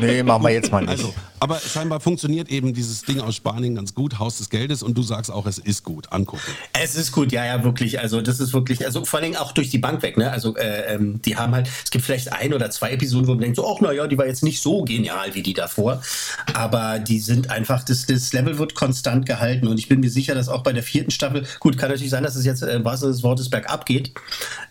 nee, 0.00 0.22
machen 0.22 0.42
wir 0.42 0.50
jetzt 0.50 0.70
mal 0.70 0.80
nicht. 0.80 0.90
Also, 0.90 1.14
aber 1.40 1.60
scheinbar 1.60 2.00
funktioniert 2.00 2.48
eben 2.48 2.74
dieses 2.74 3.02
Ding 3.02 3.20
aus 3.20 3.36
Spanien 3.36 3.74
ganz 3.74 3.94
gut, 3.94 4.18
Haus 4.18 4.38
des 4.38 4.50
Geldes, 4.50 4.82
und 4.82 4.96
du 4.96 5.02
sagst 5.02 5.30
auch, 5.30 5.46
es 5.46 5.58
ist 5.58 5.84
gut. 5.84 6.12
Angucken. 6.12 6.42
Es 6.72 6.94
ist 6.94 7.12
gut, 7.12 7.32
ja, 7.32 7.44
ja, 7.44 7.64
wirklich. 7.64 8.00
Also, 8.00 8.20
das 8.20 8.40
ist 8.40 8.52
wirklich, 8.52 8.84
also 8.84 9.04
vor 9.04 9.20
allem 9.20 9.36
auch 9.36 9.52
durch 9.52 9.70
die 9.70 9.78
Bank 9.78 10.02
weg, 10.02 10.16
ne? 10.16 10.30
Also, 10.30 10.56
äh, 10.56 10.94
ähm, 10.94 11.20
die 11.22 11.36
haben 11.36 11.54
halt, 11.54 11.68
es 11.84 11.90
gibt 11.90 12.04
vielleicht 12.04 12.32
ein 12.32 12.54
oder 12.54 12.70
zwei 12.70 12.92
Episoden, 12.92 13.26
wo 13.26 13.32
man 13.32 13.40
denkt, 13.40 13.56
so, 13.56 13.66
ach, 13.68 13.80
naja, 13.80 14.06
die 14.06 14.18
war 14.18 14.26
jetzt 14.26 14.42
nicht 14.42 14.60
so 14.60 14.82
genial 14.82 15.34
wie 15.34 15.42
die 15.42 15.54
davor. 15.54 16.02
Aber 16.54 16.98
die 16.98 17.20
sind 17.20 17.50
einfach, 17.50 17.84
das, 17.84 18.06
das 18.06 18.32
Level 18.32 18.58
wird 18.58 18.74
konstant 18.74 19.26
gehalten. 19.26 19.66
Und 19.66 19.78
ich 19.78 19.88
bin 19.88 20.00
mir 20.00 20.10
sicher, 20.10 20.34
dass 20.34 20.48
auch 20.48 20.62
bei 20.62 20.72
der 20.72 20.82
vierten 20.82 21.10
Staffel, 21.10 21.46
gut, 21.60 21.78
kann 21.78 21.90
natürlich 21.90 22.10
sein, 22.10 22.22
dass 22.22 22.36
es 22.36 22.44
jetzt 22.44 22.62
äh, 22.62 22.74
im 22.74 22.84
wahrsten 22.84 23.10
des 23.10 23.22
Wortes 23.22 23.50
bergab 23.50 23.86
geht. 23.86 24.12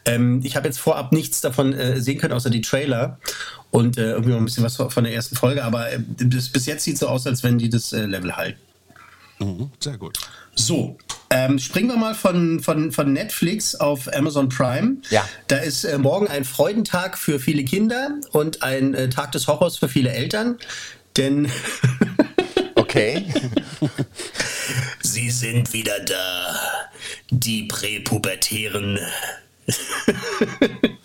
Ähm, 0.06 0.42
ich 0.44 0.56
habe 0.56 0.68
jetzt 0.68 0.80
vorab 0.80 1.12
nichts 1.12 1.42
davon 1.42 1.74
äh, 1.74 2.02
sehen 2.02 2.18
können, 2.18 2.34
außer 2.34 2.50
die 2.50 2.62
Trailer 2.62 3.20
und 3.72 3.98
äh, 3.98 4.12
irgendwie 4.12 4.32
noch 4.32 4.38
ein 4.38 4.46
bisschen 4.46 4.64
was 4.64 4.76
von 4.76 5.04
der 5.04 5.14
ersten 5.14 5.36
Folge, 5.36 5.64
aber 5.64 5.92
äh, 5.92 6.00
bis, 6.00 6.50
bis, 6.50 6.66
jetzt 6.66 6.84
sieht 6.84 6.96
es 6.96 7.00
so 7.02 7.08
aus, 7.08 7.28
als 7.28 7.44
wenn 7.44 7.58
die 7.58 7.70
das 7.70 7.94
äh, 7.94 8.06
Level 8.06 8.36
halten. 8.36 8.60
Mhm, 9.40 9.72
sehr 9.80 9.98
gut. 9.98 10.18
So, 10.56 10.98
Ähm, 11.30 11.60
springen 11.60 11.90
wir 11.90 11.98
mal 11.98 12.16
von, 12.16 12.62
von, 12.62 12.92
von 12.92 13.12
Netflix 13.14 13.76
auf 13.76 14.12
Amazon 14.14 14.48
Prime. 14.50 14.98
Ja. 15.10 15.28
Da 15.48 15.58
ist 15.58 15.84
äh, 15.84 15.98
morgen 15.98 16.28
ein 16.28 16.46
Freudentag 16.46 17.18
für 17.18 17.40
viele 17.40 17.66
Kinder 17.66 18.12
und 18.32 18.64
ein 18.64 18.94
äh, 18.94 19.10
Tag 19.10 19.34
des 19.34 19.48
Horrors 19.48 19.78
für 19.78 19.90
viele 19.90 20.10
Eltern. 20.12 20.58
Denn 21.18 21.52
Okay. 22.76 23.26
sie 25.02 25.30
sind 25.30 25.74
wieder 25.74 26.00
da. 26.00 26.56
Die 27.30 27.64
Präpubertären. 27.64 28.98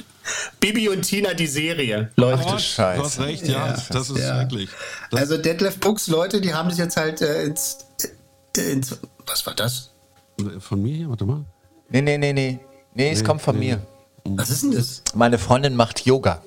Bibi 0.62 0.88
und 0.88 1.02
Tina, 1.02 1.34
die 1.34 1.48
Serie, 1.48 2.10
läuft. 2.16 2.46
Oh, 2.46 2.56
Scheiße. 2.56 2.98
Du 2.98 3.04
hast 3.04 3.18
recht, 3.20 3.48
ja, 3.48 3.66
Ja, 3.66 3.76
das 3.90 4.10
ist 4.10 4.18
ja. 4.18 4.36
schrecklich. 4.36 4.70
Das, 5.10 5.20
Also 5.20 5.36
Detlef 5.36 5.78
Books 5.80 6.06
Leute, 6.06 6.40
die 6.40 6.54
haben 6.54 6.68
das 6.68 6.78
jetzt 6.78 6.96
halt 6.96 7.20
äh, 7.20 7.42
ins, 7.44 7.78
äh, 8.56 8.70
ins. 8.72 8.96
Was 9.26 9.44
war 9.44 9.54
das? 9.54 9.90
von 10.60 10.80
mir 10.80 10.94
hier, 10.96 11.08
warte 11.08 11.24
mal. 11.26 11.44
Nee, 11.90 12.00
nee, 12.00 12.16
nee, 12.16 12.32
nee. 12.32 12.58
Nee, 12.94 13.10
es 13.10 13.22
kommt 13.24 13.42
von 13.42 13.58
mir. 13.58 13.84
Was 14.24 14.50
ist 14.50 14.62
denn 14.62 14.70
das? 14.72 15.02
Meine 15.14 15.38
Freundin 15.38 15.74
macht 15.74 16.06
Yoga. 16.06 16.42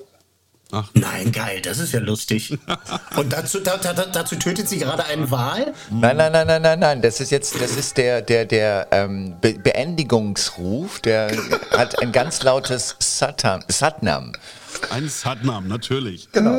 Ach, 0.72 0.90
Nein, 0.94 1.30
geil, 1.30 1.60
das 1.62 1.78
ist 1.78 1.92
ja 1.92 2.00
lustig. 2.00 2.58
Und 3.16 3.32
dazu, 3.32 3.60
da, 3.60 3.76
da, 3.76 3.92
dazu 3.92 4.34
tötet 4.34 4.68
sie 4.68 4.78
gerade 4.78 5.04
einen 5.04 5.30
Wal? 5.30 5.72
Nein, 5.90 6.16
nein, 6.16 6.32
nein, 6.32 6.46
nein, 6.46 6.60
nein, 6.62 6.78
nein. 6.80 7.02
Das 7.02 7.20
ist 7.20 7.30
jetzt, 7.30 7.60
das 7.60 7.76
ist 7.76 7.96
der, 7.96 8.20
der, 8.20 8.44
der 8.46 8.88
ähm, 8.90 9.36
Be 9.40 9.52
Beendigungsruf. 9.52 10.98
Der 11.00 11.30
hat 11.70 12.02
ein 12.02 12.10
ganz 12.10 12.42
lautes 12.42 12.96
Satam, 13.16 13.62
Satnam. 13.68 14.32
ein 14.90 15.08
Satnam, 15.08 15.68
natürlich. 15.68 16.30
Genau. 16.32 16.50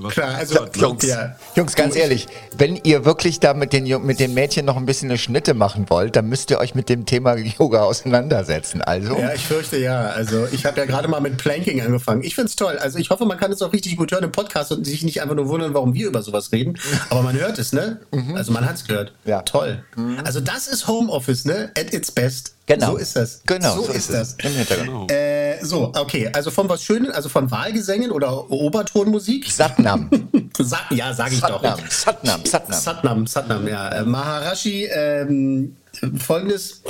Was 0.00 0.14
Klar, 0.14 0.36
also 0.36 0.66
Jungs, 0.74 1.04
ja. 1.04 1.36
Jungs, 1.54 1.74
ganz 1.74 1.96
ehrlich, 1.96 2.26
wenn 2.56 2.76
ihr 2.76 3.04
wirklich 3.04 3.40
da 3.40 3.52
mit 3.52 3.74
den, 3.74 4.06
mit 4.06 4.20
den 4.20 4.32
Mädchen 4.32 4.64
noch 4.64 4.78
ein 4.78 4.86
bisschen 4.86 5.10
eine 5.10 5.18
Schnitte 5.18 5.52
machen 5.52 5.90
wollt, 5.90 6.16
dann 6.16 6.26
müsst 6.30 6.50
ihr 6.50 6.58
euch 6.60 6.74
mit 6.74 6.88
dem 6.88 7.04
Thema 7.04 7.36
Yoga 7.36 7.82
auseinandersetzen. 7.82 8.80
Also, 8.80 9.18
Ja, 9.18 9.34
ich 9.34 9.44
fürchte 9.46 9.76
ja. 9.76 10.06
Also 10.08 10.48
ich 10.50 10.64
habe 10.64 10.80
ja 10.80 10.86
gerade 10.86 11.08
mal 11.08 11.20
mit 11.20 11.36
Planking 11.36 11.82
angefangen. 11.82 12.22
Ich 12.22 12.34
find's 12.34 12.56
toll. 12.56 12.78
Also 12.78 12.98
ich 12.98 13.10
hoffe, 13.10 13.26
man 13.26 13.36
kann 13.38 13.52
es 13.52 13.60
auch 13.60 13.74
richtig 13.74 13.98
gut 13.98 14.10
hören 14.12 14.24
im 14.24 14.32
Podcast 14.32 14.72
und 14.72 14.86
sich 14.86 15.02
nicht 15.02 15.20
einfach 15.20 15.34
nur 15.34 15.48
wundern, 15.48 15.74
warum 15.74 15.92
wir 15.92 16.06
über 16.08 16.22
sowas 16.22 16.52
reden. 16.52 16.78
Aber 17.10 17.20
man 17.22 17.38
hört 17.38 17.58
es, 17.58 17.74
ne? 17.74 18.00
Also 18.34 18.50
man 18.52 18.66
hat's 18.66 18.86
gehört. 18.86 19.12
Ja. 19.26 19.42
Toll. 19.42 19.84
Also 20.24 20.40
das 20.40 20.68
ist 20.68 20.88
Homeoffice, 20.88 21.44
ne? 21.44 21.70
At 21.76 21.92
its 21.92 22.10
best. 22.10 22.54
Genau. 22.68 22.92
So 22.92 22.96
ist 22.98 23.16
das. 23.16 23.40
Genau, 23.46 23.74
So, 23.76 23.82
so 23.84 23.92
ist 23.92 24.10
ist 24.10 24.12
das. 24.12 24.34
Im 24.44 24.52
Hintergrund. 24.52 25.10
Äh, 25.10 25.58
so, 25.62 25.90
okay. 25.96 26.28
Also 26.34 26.50
von 26.50 26.68
was 26.68 26.84
Schönes, 26.84 27.10
also 27.14 27.30
von 27.30 27.50
Wahlgesängen 27.50 28.10
oder 28.10 28.50
Obertonmusik. 28.50 29.50
Satnam. 29.50 30.10
Sa 30.58 30.78
ja, 30.90 31.14
sage 31.14 31.34
ich 31.34 31.40
doch. 31.40 31.62
Satnam, 31.88 32.44
Satnam, 32.44 32.72
Satnam. 32.74 33.26
Satnam, 33.26 33.66
ja. 33.66 33.88
Äh, 33.88 34.04
Maharashi, 34.04 34.84
ähm, 34.84 35.76
folgendes. 36.18 36.82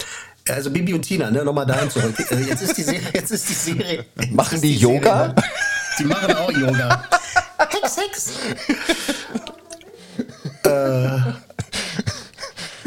Also 0.49 0.71
Bibi 0.71 0.95
und 0.95 1.03
Tina, 1.03 1.31
ne, 1.31 1.45
nochmal 1.45 1.67
dahin 1.67 1.91
zurück. 1.91 2.15
Äh, 2.31 2.41
Jetzt 2.41 2.63
ist 2.63 2.77
die 2.77 2.83
Serie, 2.83 3.03
jetzt 3.15 3.31
ist 3.31 3.49
die 3.49 3.55
Serie. 3.55 4.05
Machen 4.33 4.57
ist 4.57 4.65
die 4.65 4.77
Yoga? 4.77 5.17
Serie, 5.17 5.35
ne? 5.35 5.43
die 6.01 6.05
machen 6.05 6.37
auch 6.37 6.51
Yoga. 6.51 7.05
Hex, 7.59 7.97
Hex. 7.97 8.31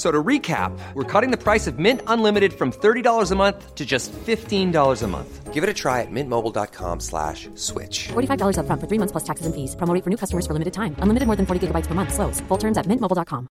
So 0.00 0.10
to 0.10 0.22
recap, 0.28 0.72
we're 0.94 1.04
cutting 1.04 1.30
the 1.30 1.36
price 1.36 1.66
of 1.66 1.78
Mint 1.78 2.00
Unlimited 2.06 2.54
from 2.54 2.72
$30 2.72 3.32
a 3.32 3.34
month 3.34 3.74
to 3.74 3.84
just 3.84 4.10
$15 4.12 5.02
a 5.02 5.06
month. 5.06 5.52
Give 5.52 5.62
it 5.62 5.68
a 5.68 5.74
try 5.74 6.00
at 6.00 6.10
mintmobile.com 6.10 7.00
slash 7.00 7.50
switch. 7.54 8.08
$45 8.08 8.56
upfront 8.56 8.80
for 8.80 8.88
three 8.88 8.96
months 8.96 9.12
plus 9.12 9.24
taxes 9.24 9.44
and 9.44 9.54
fees. 9.54 9.76
Promo 9.76 9.92
for 10.02 10.08
new 10.08 10.16
customers 10.16 10.46
for 10.46 10.54
limited 10.54 10.72
time. 10.72 10.96
Unlimited 11.04 11.26
more 11.26 11.36
than 11.36 11.44
40 11.44 11.66
gigabytes 11.66 11.86
per 11.86 11.94
month. 11.94 12.14
Slows. 12.14 12.40
Full 12.48 12.56
terms 12.56 12.78
at 12.78 12.86
mintmobile.com. 12.86 13.46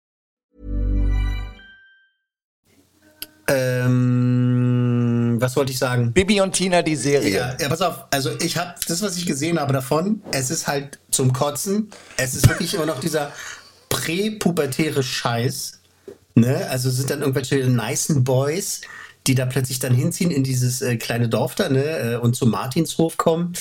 ähm, 3.50 5.36
was 5.40 5.54
wollte 5.54 5.72
ich 5.72 5.78
sagen? 5.78 6.12
Bibi 6.14 6.40
und 6.40 6.52
Tina, 6.52 6.80
die 6.80 6.96
Serie. 6.96 7.30
Ja, 7.30 7.56
ja, 7.60 7.68
pass 7.68 7.82
auf. 7.82 8.06
Also 8.10 8.30
ich 8.40 8.56
habe 8.56 8.74
das, 8.88 9.02
was 9.02 9.18
ich 9.18 9.26
gesehen 9.26 9.60
habe 9.60 9.74
davon, 9.74 10.22
es 10.32 10.50
ist 10.50 10.66
halt 10.66 10.98
zum 11.10 11.34
Kotzen. 11.34 11.90
Es 12.16 12.34
ist 12.34 12.48
wirklich 12.48 12.72
immer 12.72 12.86
noch 12.86 13.00
dieser 13.00 13.32
präpubertäre 13.90 15.02
Scheiß. 15.02 15.77
Ne? 16.40 16.68
Also 16.71 16.90
sind 16.90 17.11
dann 17.11 17.21
irgendwelche 17.21 17.57
nicen 17.57 18.25
Boys, 18.25 18.80
die 19.26 19.35
da 19.35 19.47
plötzlich 19.47 19.78
dann 19.78 19.95
hinziehen 19.95 20.30
in 20.30 20.42
dieses 20.42 20.80
äh, 20.80 20.97
kleine 20.97 21.28
Dorf 21.28 21.54
da 21.54 21.68
ne? 21.68 21.85
äh, 21.85 22.16
und 22.16 22.35
zum 22.35 22.50
Martinshof 22.50 23.16
kommen 23.16 23.52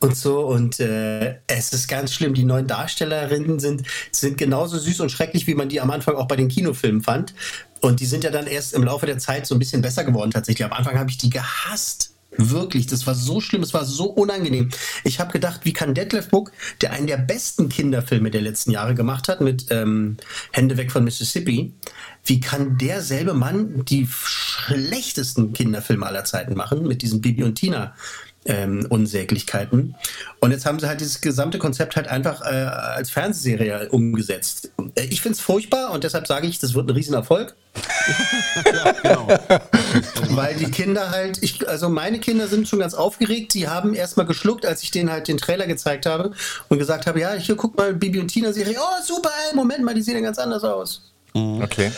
und 0.00 0.16
so. 0.16 0.40
Und 0.46 0.78
äh, 0.80 1.36
es 1.46 1.72
ist 1.72 1.88
ganz 1.88 2.12
schlimm. 2.12 2.34
Die 2.34 2.44
neuen 2.44 2.66
Darstellerinnen 2.66 3.58
sind, 3.58 3.82
sind 4.12 4.38
genauso 4.38 4.78
süß 4.78 5.00
und 5.00 5.10
schrecklich, 5.10 5.46
wie 5.46 5.54
man 5.54 5.68
die 5.68 5.80
am 5.80 5.90
Anfang 5.90 6.14
auch 6.14 6.28
bei 6.28 6.36
den 6.36 6.48
Kinofilmen 6.48 7.02
fand. 7.02 7.34
Und 7.80 8.00
die 8.00 8.06
sind 8.06 8.24
ja 8.24 8.30
dann 8.30 8.46
erst 8.46 8.72
im 8.72 8.84
Laufe 8.84 9.06
der 9.06 9.18
Zeit 9.18 9.46
so 9.46 9.54
ein 9.54 9.58
bisschen 9.58 9.82
besser 9.82 10.04
geworden 10.04 10.30
tatsächlich. 10.30 10.64
Am 10.64 10.72
Anfang 10.72 10.98
habe 10.98 11.10
ich 11.10 11.18
die 11.18 11.30
gehasst. 11.30 12.15
Wirklich, 12.38 12.86
das 12.86 13.06
war 13.06 13.14
so 13.14 13.40
schlimm, 13.40 13.62
es 13.62 13.74
war 13.74 13.84
so 13.84 14.06
unangenehm. 14.06 14.70
Ich 15.04 15.20
habe 15.20 15.32
gedacht, 15.32 15.60
wie 15.64 15.72
kann 15.72 15.94
Detlef 15.94 16.28
Book, 16.28 16.52
der 16.80 16.92
einen 16.92 17.06
der 17.06 17.16
besten 17.16 17.68
Kinderfilme 17.68 18.30
der 18.30 18.42
letzten 18.42 18.70
Jahre 18.70 18.94
gemacht 18.94 19.28
hat, 19.28 19.40
mit 19.40 19.66
ähm, 19.70 20.16
Hände 20.52 20.76
weg 20.76 20.92
von 20.92 21.04
Mississippi, 21.04 21.72
wie 22.24 22.40
kann 22.40 22.78
derselbe 22.78 23.34
Mann 23.34 23.84
die 23.84 24.08
schlechtesten 24.10 25.52
Kinderfilme 25.52 26.06
aller 26.06 26.24
Zeiten 26.24 26.54
machen, 26.54 26.86
mit 26.86 27.02
diesen 27.02 27.20
Bibi 27.20 27.44
und 27.44 27.54
Tina 27.54 27.94
ähm, 28.46 28.86
Unsäglichkeiten. 28.88 29.94
Und 30.40 30.50
jetzt 30.50 30.66
haben 30.66 30.78
sie 30.78 30.86
halt 30.88 31.00
dieses 31.00 31.20
gesamte 31.20 31.58
Konzept 31.58 31.96
halt 31.96 32.08
einfach 32.08 32.42
äh, 32.42 32.44
als 32.46 33.10
Fernsehserie 33.10 33.88
umgesetzt. 33.90 34.70
Äh, 34.94 35.04
Ich 35.04 35.20
finde 35.20 35.36
es 35.36 35.40
furchtbar 35.40 35.90
und 35.92 36.04
deshalb 36.04 36.26
sage 36.26 36.46
ich, 36.46 36.58
das 36.58 36.74
wird 36.74 36.88
ein 36.88 36.94
Riesenerfolg. 36.94 37.54
Genau. 39.02 39.28
Weil 40.30 40.54
die 40.54 40.70
Kinder 40.70 41.10
halt, 41.10 41.42
ich, 41.42 41.68
also 41.68 41.88
meine 41.88 42.18
Kinder 42.20 42.48
sind 42.48 42.68
schon 42.68 42.78
ganz 42.78 42.94
aufgeregt. 42.94 43.54
Die 43.54 43.68
haben 43.68 43.94
erstmal 43.94 44.26
geschluckt, 44.26 44.64
als 44.64 44.82
ich 44.82 44.90
denen 44.90 45.10
halt 45.10 45.28
den 45.28 45.36
Trailer 45.38 45.66
gezeigt 45.66 46.06
habe 46.06 46.32
und 46.68 46.78
gesagt 46.78 47.06
habe, 47.06 47.20
ja, 47.20 47.34
hier 47.34 47.56
guck 47.56 47.76
mal, 47.76 47.92
Bibi 47.94 48.20
und 48.20 48.28
Tina 48.28 48.52
Serie. 48.52 48.76
Oh, 48.78 49.02
super, 49.04 49.30
ey, 49.48 49.56
Moment 49.56 49.84
mal, 49.84 49.94
die 49.94 50.02
sehen 50.02 50.14
ja 50.14 50.20
ganz 50.20 50.38
anders 50.38 50.64
aus. 50.64 51.12
Okay. 51.34 51.92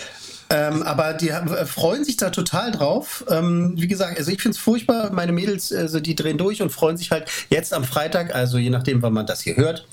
Ähm, 0.51 0.83
aber 0.83 1.13
die 1.13 1.29
äh, 1.29 1.67
freuen 1.67 2.05
sich 2.05 2.17
da 2.17 2.31
total 2.31 2.71
drauf. 2.71 3.25
Ähm, 3.29 3.75
wie 3.77 3.89
gesagt, 3.89 4.19
also 4.19 4.31
ich 4.31 4.41
finde 4.41 4.57
es 4.57 4.59
furchtbar. 4.59 5.13
Meine 5.13 5.33
Mädels, 5.33 5.73
also 5.73 6.01
die 6.01 6.15
drehen 6.15 6.39
durch 6.39 6.63
und 6.63 6.71
freuen 6.71 6.97
sich 6.97 7.11
halt 7.11 7.31
jetzt 7.51 7.75
am 7.75 7.85
Freitag, 7.85 8.35
also 8.35 8.59
je 8.59 8.71
nachdem, 8.71 9.03
wann 9.03 9.13
man 9.13 9.27
das 9.27 9.43
hier 9.43 9.57
hört. 9.57 9.87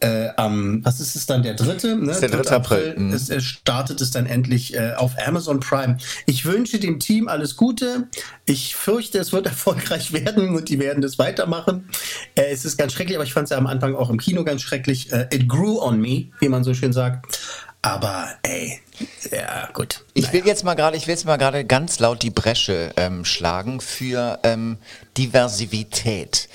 Äh, 0.00 0.28
am, 0.36 0.84
was 0.84 1.00
ist 1.00 1.16
es 1.16 1.26
dann, 1.26 1.42
der 1.42 1.54
dritte? 1.54 1.96
Ne? 1.96 2.12
Ist 2.12 2.22
der 2.22 2.28
3. 2.28 2.50
April, 2.52 2.94
mhm. 2.96 3.12
Es, 3.12 3.30
es 3.30 3.42
startet 3.42 4.00
es 4.00 4.12
dann 4.12 4.26
endlich 4.26 4.74
äh, 4.74 4.92
auf 4.96 5.14
Amazon 5.26 5.58
Prime. 5.58 5.98
Ich 6.24 6.44
wünsche 6.44 6.78
dem 6.78 7.00
Team 7.00 7.26
alles 7.26 7.56
Gute. 7.56 8.06
Ich 8.46 8.76
fürchte, 8.76 9.18
es 9.18 9.32
wird 9.32 9.46
erfolgreich 9.48 10.12
werden 10.12 10.54
und 10.54 10.68
die 10.68 10.78
werden 10.78 11.02
das 11.02 11.18
weitermachen. 11.18 11.88
Äh, 12.36 12.52
es 12.52 12.64
ist 12.64 12.76
ganz 12.76 12.92
schrecklich, 12.92 13.16
aber 13.16 13.24
ich 13.24 13.32
fand 13.32 13.44
es 13.46 13.50
ja 13.50 13.58
am 13.58 13.66
Anfang 13.66 13.96
auch 13.96 14.08
im 14.08 14.18
Kino 14.18 14.44
ganz 14.44 14.62
schrecklich. 14.62 15.12
Äh, 15.12 15.26
it 15.32 15.48
grew 15.48 15.80
on 15.82 16.00
me, 16.00 16.26
wie 16.38 16.48
man 16.48 16.62
so 16.62 16.74
schön 16.74 16.92
sagt. 16.92 17.36
Aber 17.82 18.28
ey, 18.42 18.80
ja 19.30 19.68
gut. 19.72 20.04
Ich 20.14 20.32
will 20.32 20.44
jetzt 20.46 20.64
mal 20.64 20.74
gerade, 20.74 20.96
ich 20.96 21.06
will 21.06 21.14
jetzt 21.14 21.26
mal 21.26 21.36
gerade 21.36 21.64
ganz 21.64 22.00
laut 22.00 22.22
die 22.22 22.30
Bresche 22.30 22.92
ähm, 22.96 23.24
schlagen 23.24 23.80
für 23.80 24.40
ähm, 24.42 24.78
Diversität. 25.16 26.48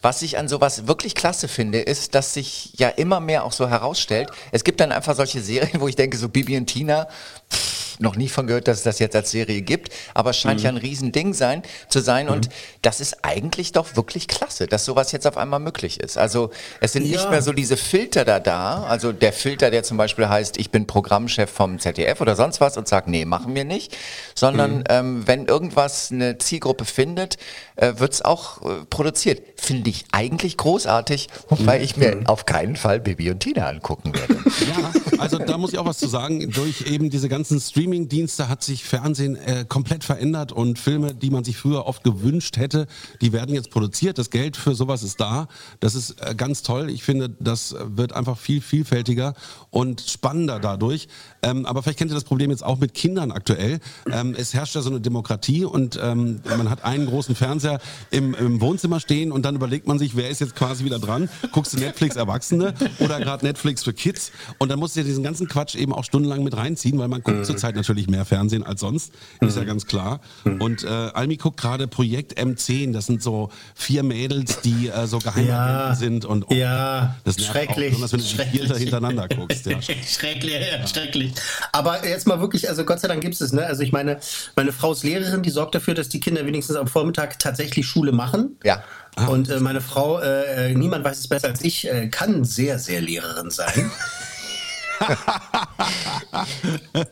Was 0.00 0.22
ich 0.22 0.36
an 0.38 0.48
sowas 0.48 0.88
wirklich 0.88 1.14
klasse 1.14 1.46
finde, 1.46 1.80
ist, 1.80 2.14
dass 2.14 2.34
sich 2.34 2.72
ja 2.76 2.88
immer 2.88 3.20
mehr 3.20 3.44
auch 3.44 3.52
so 3.52 3.68
herausstellt. 3.68 4.30
Es 4.50 4.64
gibt 4.64 4.80
dann 4.80 4.90
einfach 4.90 5.14
solche 5.14 5.40
Serien, 5.40 5.80
wo 5.80 5.88
ich 5.88 5.94
denke, 5.94 6.16
so 6.16 6.28
Bibi 6.28 6.56
und 6.56 6.66
Tina, 6.66 7.06
pff, 7.52 7.81
noch 8.02 8.16
nie 8.16 8.28
von 8.28 8.46
gehört, 8.46 8.68
dass 8.68 8.78
es 8.78 8.84
das 8.84 8.98
jetzt 8.98 9.16
als 9.16 9.30
Serie 9.30 9.62
gibt, 9.62 9.90
aber 10.14 10.30
es 10.30 10.36
scheint 10.38 10.60
ja 10.62 10.68
ein 10.68 10.76
Riesending 10.76 11.32
sein, 11.34 11.62
zu 11.88 12.00
sein 12.00 12.28
und 12.28 12.48
das 12.82 13.00
ist 13.00 13.24
eigentlich 13.24 13.72
doch 13.72 13.96
wirklich 13.96 14.28
klasse, 14.28 14.66
dass 14.66 14.84
sowas 14.84 15.12
jetzt 15.12 15.26
auf 15.26 15.36
einmal 15.36 15.60
möglich 15.60 16.00
ist. 16.00 16.18
Also 16.18 16.50
es 16.80 16.92
sind 16.92 17.04
nicht 17.04 17.14
Ja. 17.24 17.30
mehr 17.30 17.42
so 17.42 17.52
diese 17.52 17.76
Filter 17.76 18.24
da 18.24 18.40
da, 18.40 18.84
also 18.84 19.12
der 19.12 19.32
Filter, 19.32 19.70
der 19.70 19.82
zum 19.84 19.96
Beispiel 19.96 20.28
heißt, 20.28 20.56
ich 20.58 20.70
bin 20.70 20.86
Programmchef 20.86 21.50
vom 21.50 21.78
ZDF 21.78 22.20
oder 22.20 22.34
sonst 22.36 22.60
was 22.60 22.76
und 22.76 22.88
sag, 22.88 23.06
nee, 23.08 23.24
machen 23.24 23.54
wir 23.54 23.64
nicht, 23.64 23.96
sondern 24.34 24.84
ähm, 24.88 25.26
wenn 25.26 25.46
irgendwas 25.46 26.10
eine 26.10 26.38
Zielgruppe 26.38 26.84
findet, 26.84 27.36
äh, 27.76 27.92
wird 27.98 28.12
es 28.14 28.22
auch 28.22 28.62
äh, 28.62 28.84
produziert. 28.90 29.42
Finde 29.60 29.90
ich 29.90 30.04
eigentlich 30.12 30.56
großartig, 30.56 31.28
wobei 31.48 31.80
ich 31.82 31.96
mir 31.96 32.20
auf 32.24 32.46
keinen 32.46 32.76
Fall 32.76 32.98
Bibi 33.00 33.30
und 33.30 33.40
Tina 33.40 33.68
angucken 33.68 34.12
werde. 34.14 34.34
Ja, 34.68 35.18
also 35.18 35.38
da 35.38 35.58
muss 35.58 35.72
ich 35.72 35.78
auch 35.78 35.84
was 35.86 35.98
zu 35.98 36.08
sagen. 36.08 36.50
Durch 36.50 36.86
eben 36.86 37.10
diese 37.10 37.28
ganzen 37.28 37.60
Streaming 37.60 37.91
Streaming-Dienste 37.92 38.48
hat 38.48 38.62
sich 38.62 38.84
Fernsehen 38.84 39.36
äh, 39.36 39.66
komplett 39.68 40.02
verändert 40.02 40.50
und 40.50 40.78
Filme, 40.78 41.14
die 41.14 41.28
man 41.28 41.44
sich 41.44 41.58
früher 41.58 41.84
oft 41.84 42.02
gewünscht 42.04 42.56
hätte, 42.56 42.86
die 43.20 43.34
werden 43.34 43.54
jetzt 43.54 43.70
produziert. 43.70 44.16
Das 44.16 44.30
Geld 44.30 44.56
für 44.56 44.74
sowas 44.74 45.02
ist 45.02 45.20
da. 45.20 45.46
Das 45.80 45.94
ist 45.94 46.16
äh, 46.22 46.34
ganz 46.34 46.62
toll. 46.62 46.88
Ich 46.88 47.02
finde, 47.02 47.28
das 47.38 47.74
wird 47.84 48.14
einfach 48.14 48.38
viel 48.38 48.62
vielfältiger 48.62 49.34
und 49.68 50.00
spannender 50.00 50.58
dadurch. 50.58 51.08
Ähm, 51.42 51.66
aber 51.66 51.82
vielleicht 51.82 51.98
kennt 51.98 52.10
ihr 52.10 52.14
das 52.14 52.24
Problem 52.24 52.50
jetzt 52.50 52.64
auch 52.64 52.78
mit 52.78 52.94
Kindern 52.94 53.30
aktuell. 53.30 53.78
Ähm, 54.10 54.34
es 54.38 54.54
herrscht 54.54 54.74
ja 54.74 54.80
so 54.80 54.88
eine 54.88 55.02
Demokratie 55.02 55.66
und 55.66 56.00
ähm, 56.02 56.40
man 56.44 56.70
hat 56.70 56.84
einen 56.84 57.04
großen 57.04 57.34
Fernseher 57.34 57.78
im, 58.10 58.34
im 58.34 58.62
Wohnzimmer 58.62 59.00
stehen 59.00 59.32
und 59.32 59.44
dann 59.44 59.56
überlegt 59.56 59.86
man 59.86 59.98
sich, 59.98 60.16
wer 60.16 60.30
ist 60.30 60.40
jetzt 60.40 60.56
quasi 60.56 60.86
wieder 60.86 60.98
dran? 60.98 61.28
Guckst 61.52 61.74
du 61.74 61.78
Netflix 61.78 62.16
Erwachsene 62.16 62.72
oder 63.00 63.18
gerade 63.18 63.44
Netflix 63.44 63.84
für 63.84 63.92
Kids? 63.92 64.32
Und 64.56 64.70
dann 64.70 64.78
musst 64.78 64.96
du 64.96 65.00
ja 65.00 65.06
diesen 65.06 65.22
ganzen 65.22 65.46
Quatsch 65.46 65.74
eben 65.74 65.92
auch 65.92 66.04
stundenlang 66.04 66.42
mit 66.42 66.56
reinziehen, 66.56 66.98
weil 66.98 67.08
man 67.08 67.22
guckt 67.22 67.38
mhm. 67.38 67.44
zurzeit 67.44 67.71
natürlich 67.76 68.08
mehr 68.08 68.24
Fernsehen 68.24 68.62
als 68.62 68.80
sonst, 68.80 69.12
ist 69.40 69.56
ja 69.56 69.62
mhm. 69.62 69.66
ganz 69.66 69.86
klar. 69.86 70.20
Mhm. 70.44 70.60
Und 70.60 70.84
äh, 70.84 70.88
Almi 70.88 71.36
guckt 71.36 71.60
gerade 71.60 71.86
Projekt 71.86 72.38
M10, 72.38 72.92
das 72.92 73.06
sind 73.06 73.22
so 73.22 73.50
vier 73.74 74.02
Mädels, 74.02 74.60
die 74.60 74.88
äh, 74.88 75.06
so 75.06 75.18
Geheimagenten 75.18 75.48
ja. 75.48 75.94
sind 75.94 76.24
und 76.24 76.44
oh, 76.48 76.54
ja, 76.54 77.16
das 77.24 77.44
schrecklich. 77.44 77.94
Auch, 77.94 78.12
wenn 78.12 78.20
du 78.20 78.26
schrecklich. 78.26 78.72
die 78.72 78.78
hintereinander 78.78 79.28
guckst. 79.28 79.66
Ja. 79.66 79.80
schrecklich, 79.82 80.54
ja, 80.54 80.86
schrecklich. 80.86 81.32
Aber 81.72 82.06
jetzt 82.06 82.26
mal 82.26 82.40
wirklich, 82.40 82.68
also 82.68 82.84
Gott 82.84 83.00
sei 83.00 83.08
Dank 83.08 83.20
gibt 83.20 83.34
es 83.34 83.42
es, 83.42 83.52
ne? 83.52 83.66
Also 83.66 83.82
ich 83.82 83.92
meine, 83.92 84.18
meine 84.56 84.72
Frau 84.72 84.92
ist 84.92 85.04
Lehrerin, 85.04 85.42
die 85.42 85.50
sorgt 85.50 85.74
dafür, 85.74 85.94
dass 85.94 86.08
die 86.08 86.20
Kinder 86.20 86.46
wenigstens 86.46 86.76
am 86.76 86.86
Vormittag 86.86 87.38
tatsächlich 87.38 87.86
Schule 87.86 88.12
machen. 88.12 88.56
Ja. 88.64 88.82
Ah. 89.16 89.26
Und 89.26 89.50
äh, 89.50 89.60
meine 89.60 89.82
Frau, 89.82 90.20
äh, 90.20 90.70
äh 90.70 90.74
niemand 90.74 91.04
weiß 91.04 91.18
es 91.18 91.28
besser 91.28 91.48
als 91.48 91.62
ich, 91.62 91.86
äh, 91.86 92.08
kann 92.08 92.44
sehr, 92.44 92.78
sehr 92.78 93.00
Lehrerin 93.00 93.50
sein. 93.50 93.90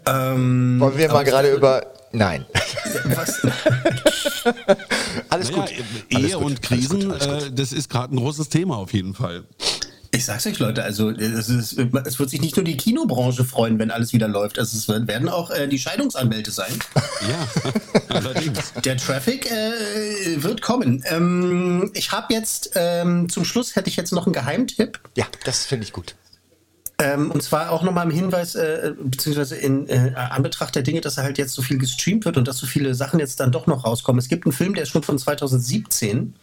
ähm, 0.06 0.80
Wollen 0.80 0.98
wir 0.98 1.12
mal 1.12 1.24
gerade 1.24 1.52
über. 1.52 1.86
Nein. 2.12 2.44
Was? 3.04 3.40
alles, 5.28 5.50
naja, 5.50 5.62
gut. 5.62 5.72
Ehe 6.08 6.18
alles 6.18 6.32
gut. 6.34 6.44
und 6.44 6.62
Krisen, 6.62 7.10
alles 7.10 7.22
gut, 7.24 7.30
alles 7.30 7.44
gut. 7.44 7.52
Äh, 7.52 7.54
das 7.54 7.72
ist 7.72 7.88
gerade 7.88 8.14
ein 8.14 8.18
großes 8.18 8.48
Thema 8.48 8.76
auf 8.76 8.92
jeden 8.92 9.14
Fall. 9.14 9.44
Ich 10.12 10.24
sag's 10.24 10.44
euch, 10.44 10.58
Leute, 10.58 10.82
also 10.82 11.10
es, 11.10 11.48
ist, 11.48 11.78
es, 11.78 12.18
wird 12.18 12.30
sich 12.30 12.40
nicht 12.40 12.56
nur 12.56 12.64
die 12.64 12.76
Kinobranche 12.76 13.44
freuen, 13.44 13.78
wenn 13.78 13.92
alles 13.92 14.12
wieder 14.12 14.26
läuft. 14.26 14.58
Also 14.58 14.76
es 14.76 15.06
werden 15.06 15.28
auch 15.28 15.50
äh, 15.50 15.68
die 15.68 15.78
Scheidungsanwälte 15.78 16.50
sein. 16.50 16.72
Ja, 16.96 17.48
allerdings. 18.08 18.72
Der 18.84 18.96
Traffic 18.96 19.48
äh, 19.50 20.42
wird 20.42 20.62
kommen. 20.62 21.04
Ähm, 21.06 21.92
ich 21.94 22.10
habe 22.10 22.34
jetzt 22.34 22.72
ähm, 22.74 23.28
zum 23.28 23.44
Schluss 23.44 23.76
hätte 23.76 23.88
ich 23.88 23.94
jetzt 23.94 24.12
noch 24.12 24.26
einen 24.26 24.32
Geheimtipp. 24.32 24.98
Ja, 25.14 25.26
das 25.44 25.64
finde 25.64 25.84
ich 25.84 25.92
gut. 25.92 26.16
Ähm, 27.00 27.30
und 27.30 27.42
zwar 27.42 27.70
auch 27.70 27.82
nochmal 27.82 28.04
im 28.04 28.10
Hinweis, 28.10 28.54
äh, 28.54 28.92
beziehungsweise 29.02 29.56
in 29.56 29.88
äh, 29.88 30.12
Anbetracht 30.14 30.74
der 30.74 30.82
Dinge, 30.82 31.00
dass 31.00 31.16
er 31.16 31.24
halt 31.24 31.38
jetzt 31.38 31.54
so 31.54 31.62
viel 31.62 31.78
gestreamt 31.78 32.26
wird 32.26 32.36
und 32.36 32.46
dass 32.46 32.58
so 32.58 32.66
viele 32.66 32.94
Sachen 32.94 33.18
jetzt 33.20 33.40
dann 33.40 33.50
doch 33.52 33.66
noch 33.66 33.86
rauskommen. 33.86 34.18
Es 34.18 34.28
gibt 34.28 34.44
einen 34.44 34.52
Film, 34.52 34.74
der 34.74 34.82
ist 34.82 34.90
schon 34.90 35.02
von 35.02 35.18
2017. 35.18 36.34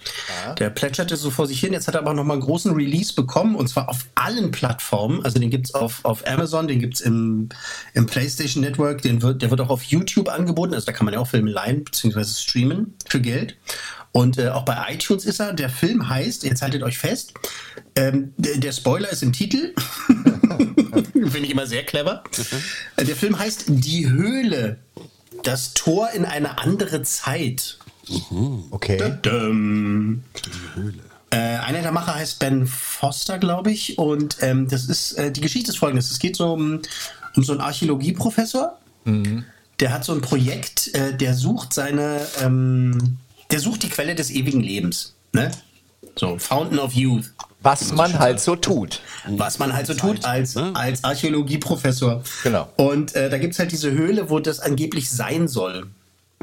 Ja. 0.46 0.54
Der 0.56 0.72
plätscherte 0.72 1.16
so 1.16 1.30
vor 1.30 1.46
sich 1.46 1.60
hin. 1.60 1.74
Jetzt 1.74 1.88
hat 1.88 1.94
er 1.94 2.02
aber 2.02 2.16
nochmal 2.16 2.38
einen 2.38 2.46
großen 2.46 2.74
Release 2.74 3.14
bekommen 3.14 3.56
und 3.56 3.68
zwar 3.68 3.88
auf 3.88 4.08
allen 4.16 4.50
Plattformen. 4.50 5.24
Also 5.24 5.38
den 5.38 5.52
gibt 5.52 5.68
es 5.68 5.76
auf, 5.76 6.04
auf 6.04 6.26
Amazon, 6.26 6.68
den 6.68 6.80
gibt 6.80 6.96
es 6.96 7.02
im, 7.02 7.50
im 7.94 8.08
PlayStation 8.08 8.64
Network, 8.64 9.04
den 9.04 9.22
wird, 9.22 9.44
der 9.44 9.52
wird 9.52 9.62
auch 9.62 9.70
auf 9.70 9.84
YouTube 9.84 10.28
angeboten. 10.28 10.74
Also 10.74 10.88
da 10.88 10.92
kann 10.92 11.06
man 11.06 11.14
ja 11.14 11.20
auch 11.20 11.28
Filme 11.28 11.52
leihen, 11.52 11.84
beziehungsweise 11.84 12.34
streamen 12.34 12.96
für 13.08 13.22
Geld. 13.22 13.58
Und 14.12 14.40
äh, 14.40 14.50
auch 14.50 14.66
bei 14.66 14.76
iTunes 14.90 15.26
ist 15.26 15.40
er. 15.40 15.54
Der 15.54 15.70
Film 15.70 16.10
heißt, 16.10 16.44
jetzt 16.44 16.64
haltet 16.64 16.82
euch 16.82 16.98
fest, 16.98 17.36
ähm, 17.96 18.34
der, 18.38 18.58
der, 18.58 18.72
Spoiler 18.72 19.12
ist 19.12 19.22
im 19.22 19.32
Titel. 19.32 19.76
Finde 21.14 21.40
ich 21.40 21.52
immer 21.52 21.68
sehr 21.68 21.84
clever. 21.84 22.24
Mhm. 22.38 23.06
Der 23.06 23.16
Film 23.16 23.38
heißt 23.38 23.66
Die 23.68 24.10
Höhle. 24.10 24.80
Das 25.44 25.74
Tor 25.74 26.10
in 26.12 26.26
eine 26.26 26.58
andere 26.58 27.04
Zeit. 27.04 27.78
Mhm. 28.10 28.66
Okay. 28.72 29.18
Die 29.24 29.30
Höhle. 30.76 31.04
Äh, 31.30 31.38
einer 31.38 31.82
der 31.82 31.92
Macher 31.92 32.16
heißt 32.16 32.40
Ben 32.40 32.66
Foster, 32.66 33.38
glaube 33.38 33.72
ich. 33.72 33.98
Und 33.98 34.38
ähm, 34.42 34.68
das 34.68 34.86
ist 34.86 35.14
äh, 35.14 35.32
die 35.32 35.42
Geschichte 35.42 35.72
ist 35.72 35.78
folgendes: 35.78 36.12
Es 36.12 36.20
geht 36.20 36.36
so 36.36 36.54
um, 36.54 36.82
um 37.36 37.44
so 37.44 37.52
einen 37.52 37.62
Archäologieprofessor. 37.62 38.78
Mhm. 39.06 39.44
Der 39.80 39.94
hat 39.94 40.06
so 40.06 40.14
ein 40.14 40.22
Projekt, 40.22 40.94
äh, 40.96 41.16
der 41.16 41.34
sucht 41.34 41.74
seine 41.74 42.26
ähm, 42.42 43.18
der 43.52 43.60
sucht 43.60 43.84
die 43.84 43.90
Quelle 43.90 44.16
des 44.16 44.32
ewigen 44.32 44.62
Lebens. 44.62 45.14
Ne? 45.34 45.52
So, 46.16 46.38
Fountain 46.38 46.80
of 46.80 46.94
Youth. 46.94 47.32
Was 47.62 47.92
man 47.92 48.20
halt 48.20 48.40
so 48.40 48.56
tut. 48.56 49.02
Was 49.28 49.60
man 49.60 49.74
halt 49.74 49.88
so 49.88 49.94
tut 49.94 50.24
als, 50.26 50.56
ne? 50.56 50.72
als 50.76 51.04
Archäologieprofessor. 51.04 52.24
Genau. 52.44 52.70
Und 52.78 53.16
äh, 53.16 53.30
da 53.30 53.38
gibt 53.38 53.54
es 53.54 53.60
halt 53.60 53.72
diese 53.72 53.92
Höhle, 53.92 54.30
wo 54.30 54.40
das 54.40 54.60
angeblich 54.60 55.10
sein 55.10 55.48
soll. 55.48 55.88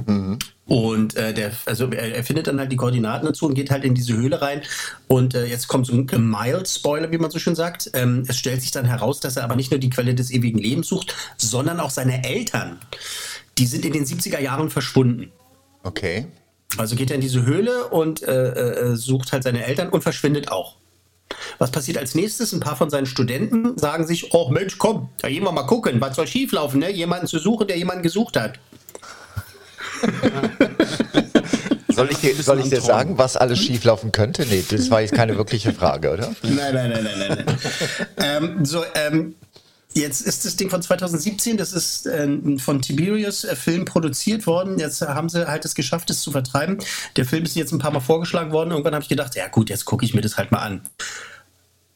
Mhm. 0.06 0.38
Und 0.66 1.14
äh, 1.16 1.34
der, 1.34 1.52
also 1.66 1.90
er, 1.90 2.16
er, 2.16 2.24
findet 2.24 2.46
dann 2.46 2.58
halt 2.58 2.72
die 2.72 2.76
Koordinaten 2.76 3.26
dazu 3.26 3.46
und 3.46 3.54
geht 3.54 3.70
halt 3.70 3.84
in 3.84 3.94
diese 3.94 4.14
Höhle 4.14 4.40
rein. 4.40 4.62
Und 5.08 5.34
äh, 5.34 5.44
jetzt 5.44 5.68
kommt 5.68 5.86
so 5.86 5.92
ein 5.92 6.06
Mild-Spoiler, 6.06 7.10
wie 7.12 7.18
man 7.18 7.30
so 7.30 7.38
schön 7.38 7.54
sagt. 7.54 7.90
Ähm, 7.92 8.24
es 8.26 8.36
stellt 8.36 8.62
sich 8.62 8.70
dann 8.70 8.86
heraus, 8.86 9.20
dass 9.20 9.36
er 9.36 9.44
aber 9.44 9.56
nicht 9.56 9.70
nur 9.70 9.78
die 9.78 9.90
Quelle 9.90 10.14
des 10.14 10.30
ewigen 10.30 10.58
Lebens 10.58 10.88
sucht, 10.88 11.14
sondern 11.36 11.80
auch 11.80 11.90
seine 11.90 12.24
Eltern. 12.24 12.78
Die 13.58 13.66
sind 13.66 13.84
in 13.84 13.92
den 13.92 14.04
70er 14.04 14.40
Jahren 14.40 14.70
verschwunden. 14.70 15.30
Okay. 15.82 16.26
Also 16.76 16.96
geht 16.96 17.10
er 17.10 17.16
in 17.16 17.20
diese 17.20 17.44
Höhle 17.44 17.88
und 17.88 18.22
äh, 18.22 18.48
äh, 18.48 18.96
sucht 18.96 19.32
halt 19.32 19.44
seine 19.44 19.64
Eltern 19.64 19.90
und 19.90 20.02
verschwindet 20.02 20.50
auch. 20.50 20.76
Was 21.58 21.70
passiert 21.70 21.98
als 21.98 22.14
nächstes? 22.14 22.52
Ein 22.52 22.60
paar 22.60 22.76
von 22.76 22.90
seinen 22.90 23.06
Studenten 23.06 23.78
sagen 23.78 24.06
sich, 24.06 24.32
oh 24.32 24.50
Mensch, 24.50 24.78
komm, 24.78 25.08
da 25.20 25.28
gehen 25.28 25.44
wir 25.44 25.52
mal 25.52 25.64
gucken, 25.64 26.00
was 26.00 26.16
soll 26.16 26.26
schieflaufen, 26.26 26.80
ne? 26.80 26.90
Jemanden 26.90 27.26
zu 27.26 27.38
suchen, 27.38 27.66
der 27.66 27.76
jemanden 27.78 28.02
gesucht 28.02 28.36
hat. 28.36 28.58
Soll 31.94 32.10
ich 32.10 32.18
dir, 32.18 32.34
soll 32.34 32.58
ich 32.58 32.70
dir 32.70 32.80
sagen, 32.80 33.18
was 33.18 33.36
alles 33.36 33.60
schieflaufen 33.60 34.10
könnte? 34.10 34.44
Nee, 34.46 34.64
das 34.68 34.90
war 34.90 35.00
jetzt 35.00 35.14
keine 35.14 35.36
wirkliche 35.36 35.72
Frage, 35.72 36.12
oder? 36.12 36.34
Nein, 36.42 36.74
nein, 36.74 36.90
nein, 36.90 37.04
nein, 37.04 37.44
nein. 37.46 37.58
ähm, 38.16 38.64
so, 38.64 38.84
ähm, 38.94 39.36
Jetzt 39.94 40.22
ist 40.22 40.44
das 40.44 40.56
Ding 40.56 40.70
von 40.70 40.82
2017, 40.82 41.56
das 41.56 41.72
ist 41.72 42.06
äh, 42.06 42.58
von 42.58 42.82
Tiberius 42.82 43.44
äh, 43.44 43.54
Film 43.54 43.84
produziert 43.84 44.46
worden. 44.46 44.78
Jetzt 44.78 45.00
haben 45.02 45.28
sie 45.28 45.46
halt 45.46 45.64
es 45.64 45.74
geschafft, 45.74 46.10
es 46.10 46.20
zu 46.20 46.32
vertreiben. 46.32 46.78
Der 47.16 47.24
Film 47.24 47.44
ist 47.44 47.54
jetzt 47.54 47.72
ein 47.72 47.78
paar 47.78 47.92
Mal 47.92 48.00
vorgeschlagen 48.00 48.50
worden. 48.50 48.72
Irgendwann 48.72 48.94
habe 48.94 49.02
ich 49.02 49.08
gedacht, 49.08 49.36
ja 49.36 49.46
gut, 49.46 49.70
jetzt 49.70 49.84
gucke 49.84 50.04
ich 50.04 50.12
mir 50.12 50.20
das 50.20 50.36
halt 50.36 50.50
mal 50.50 50.58
an. 50.58 50.82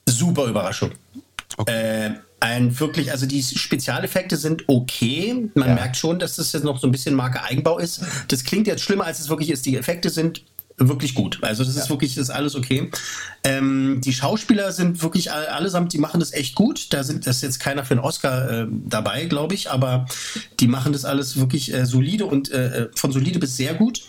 Super 0.08 0.46
Überraschung. 0.46 0.92
Okay. 1.56 2.06
Äh, 2.06 2.10
ein 2.40 2.78
wirklich, 2.78 3.10
also 3.10 3.26
die 3.26 3.42
Spezialeffekte 3.42 4.36
sind 4.36 4.64
okay. 4.68 5.50
Man 5.54 5.70
ja. 5.70 5.74
merkt 5.74 5.96
schon, 5.96 6.20
dass 6.20 6.36
das 6.36 6.52
jetzt 6.52 6.64
noch 6.64 6.78
so 6.78 6.86
ein 6.86 6.92
bisschen 6.92 7.16
Marke 7.16 7.42
Eigenbau 7.42 7.78
ist. 7.78 8.00
Das 8.28 8.44
klingt 8.44 8.68
jetzt 8.68 8.82
schlimmer, 8.82 9.06
als 9.06 9.18
es 9.18 9.28
wirklich 9.28 9.50
ist. 9.50 9.66
Die 9.66 9.76
Effekte 9.76 10.08
sind 10.08 10.44
wirklich 10.78 11.14
gut. 11.14 11.38
Also 11.42 11.64
das 11.64 11.76
ist 11.76 11.90
wirklich, 11.90 12.14
das 12.14 12.24
ist 12.24 12.30
alles 12.30 12.54
okay. 12.54 12.90
Ähm, 13.44 14.00
die 14.02 14.12
Schauspieler 14.12 14.72
sind 14.72 15.02
wirklich 15.02 15.32
allesamt, 15.32 15.92
die 15.92 15.98
machen 15.98 16.20
das 16.20 16.32
echt 16.32 16.54
gut. 16.54 16.92
Da 16.92 17.02
sind 17.02 17.26
das 17.26 17.36
ist 17.36 17.42
jetzt 17.42 17.60
keiner 17.60 17.84
für 17.84 17.94
einen 17.94 18.00
Oscar 18.00 18.50
äh, 18.50 18.66
dabei, 18.70 19.24
glaube 19.24 19.54
ich, 19.54 19.70
aber 19.70 20.06
die 20.60 20.68
machen 20.68 20.92
das 20.92 21.04
alles 21.04 21.38
wirklich 21.38 21.72
äh, 21.74 21.84
solide 21.84 22.26
und 22.26 22.50
äh, 22.50 22.84
äh, 22.84 22.90
von 22.94 23.12
solide 23.12 23.38
bis 23.38 23.56
sehr 23.56 23.74
gut. 23.74 24.02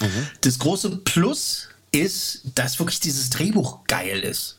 Mhm. 0.00 0.26
Das 0.40 0.58
große 0.58 0.96
Plus 1.04 1.68
ist, 1.92 2.42
dass 2.54 2.78
wirklich 2.78 3.00
dieses 3.00 3.30
Drehbuch 3.30 3.84
geil 3.86 4.20
ist. 4.20 4.58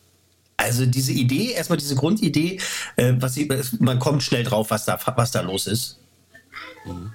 Also 0.56 0.86
diese 0.86 1.12
Idee, 1.12 1.52
erstmal 1.52 1.80
diese 1.80 1.96
Grundidee, 1.96 2.60
äh, 2.96 3.14
was 3.18 3.34
sie, 3.34 3.50
man 3.80 4.00
kommt 4.00 4.22
schnell 4.22 4.44
drauf, 4.44 4.70
was 4.70 4.86
da, 4.86 5.00
was 5.16 5.32
da 5.32 5.42
los 5.42 5.68
ist. 5.68 5.98
Mhm. 6.86 7.12